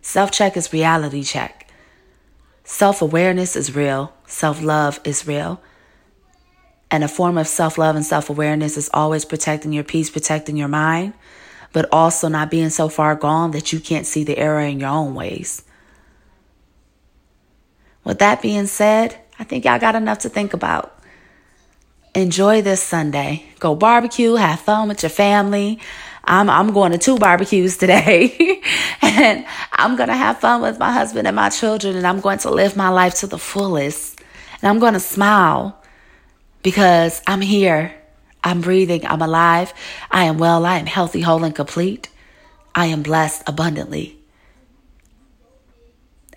Self 0.00 0.30
check 0.30 0.56
is 0.56 0.72
reality 0.72 1.24
check. 1.24 1.68
Self 2.62 3.02
awareness 3.02 3.56
is 3.56 3.74
real. 3.74 4.12
Self 4.26 4.62
love 4.62 5.00
is 5.02 5.26
real. 5.26 5.60
And 6.88 7.02
a 7.02 7.08
form 7.08 7.36
of 7.36 7.48
self 7.48 7.78
love 7.78 7.96
and 7.96 8.06
self 8.06 8.30
awareness 8.30 8.76
is 8.76 8.88
always 8.94 9.24
protecting 9.24 9.72
your 9.72 9.82
peace, 9.82 10.08
protecting 10.08 10.56
your 10.56 10.68
mind, 10.68 11.14
but 11.74 11.88
also 11.92 12.28
not 12.28 12.52
being 12.52 12.70
so 12.70 12.88
far 12.88 13.16
gone 13.16 13.50
that 13.50 13.72
you 13.72 13.80
can't 13.80 14.06
see 14.06 14.24
the 14.24 14.38
error 14.38 14.60
in 14.60 14.80
your 14.80 14.90
own 14.90 15.14
ways. 15.14 15.64
With 18.04 18.20
that 18.20 18.40
being 18.40 18.66
said, 18.66 19.18
I 19.38 19.44
think 19.44 19.64
y'all 19.64 19.80
got 19.80 19.96
enough 19.96 20.20
to 20.20 20.28
think 20.28 20.54
about. 20.54 21.02
Enjoy 22.14 22.62
this 22.62 22.80
Sunday. 22.80 23.44
Go 23.58 23.74
barbecue, 23.74 24.36
have 24.36 24.60
fun 24.60 24.86
with 24.86 25.02
your 25.02 25.10
family. 25.10 25.80
I'm 26.22 26.48
I'm 26.48 26.72
going 26.72 26.92
to 26.92 26.98
two 26.98 27.18
barbecues 27.18 27.76
today. 27.76 28.62
and 29.02 29.44
I'm 29.72 29.96
going 29.96 30.08
to 30.08 30.16
have 30.16 30.38
fun 30.38 30.62
with 30.62 30.78
my 30.78 30.92
husband 30.92 31.26
and 31.26 31.34
my 31.34 31.48
children 31.48 31.96
and 31.96 32.06
I'm 32.06 32.20
going 32.20 32.38
to 32.38 32.50
live 32.50 32.76
my 32.76 32.88
life 32.88 33.14
to 33.16 33.26
the 33.26 33.36
fullest. 33.36 34.20
And 34.62 34.68
I'm 34.68 34.78
going 34.78 34.94
to 34.94 35.00
smile 35.00 35.82
because 36.62 37.20
I'm 37.26 37.40
here. 37.40 37.92
I'm 38.44 38.60
breathing. 38.60 39.06
I'm 39.06 39.22
alive. 39.22 39.72
I 40.10 40.24
am 40.24 40.38
well. 40.38 40.64
I 40.66 40.78
am 40.78 40.86
healthy, 40.86 41.22
whole, 41.22 41.42
and 41.42 41.54
complete. 41.54 42.08
I 42.74 42.86
am 42.86 43.02
blessed 43.02 43.42
abundantly. 43.46 44.18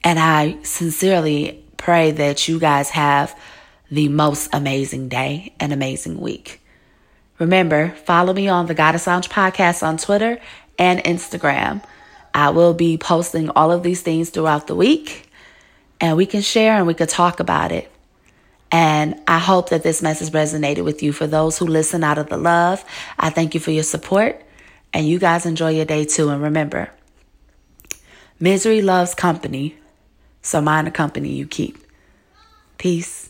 And 0.04 0.18
I 0.18 0.58
sincerely 0.64 1.64
pray 1.76 2.12
that 2.12 2.48
you 2.48 2.60
guys 2.60 2.92
have 2.92 3.38
the 3.92 4.08
most 4.08 4.50
amazing 4.54 5.10
day 5.10 5.54
and 5.60 5.74
amazing 5.74 6.20
week. 6.20 6.62
Remember, 7.40 7.90
follow 8.06 8.34
me 8.34 8.48
on 8.48 8.68
the 8.68 8.74
Goddess 8.74 9.06
Lounge 9.06 9.30
podcast 9.30 9.86
on 9.86 9.98
Twitter 9.98 10.40
and 10.80 11.04
Instagram. 11.04 11.84
I 12.34 12.50
will 12.52 12.74
be 12.74 12.98
posting 12.98 13.50
all 13.50 13.72
of 13.72 13.84
these 13.84 14.02
things 14.02 14.30
throughout 14.30 14.68
the 14.68 14.76
week 14.76 15.30
and 16.00 16.16
we 16.18 16.26
can 16.26 16.42
share 16.42 16.74
and 16.74 16.88
we 16.88 16.94
can 16.94 17.08
talk 17.08 17.40
about 17.40 17.72
it. 17.72 17.92
And 18.72 19.22
I 19.28 19.40
hope 19.40 19.70
that 19.70 19.84
this 19.84 20.02
message 20.02 20.32
resonated 20.34 20.84
with 20.84 21.02
you. 21.02 21.14
For 21.14 21.28
those 21.28 21.58
who 21.58 21.66
listen 21.66 22.04
out 22.04 22.18
of 22.18 22.30
the 22.30 22.38
love, 22.38 22.84
I 23.18 23.30
thank 23.30 23.54
you 23.54 23.60
for 23.60 23.72
your 23.72 23.84
support 23.84 24.44
and 24.94 25.08
you 25.08 25.20
guys 25.20 25.46
enjoy 25.46 25.72
your 25.72 25.86
day 25.86 26.06
too. 26.06 26.30
And 26.30 26.42
remember, 26.42 26.92
misery 28.40 28.82
loves 28.82 29.14
company, 29.14 29.78
so 30.42 30.62
mind 30.62 30.88
the 30.88 30.92
company 30.92 31.30
you 31.30 31.48
keep. 31.48 31.78
Peace. 32.78 33.27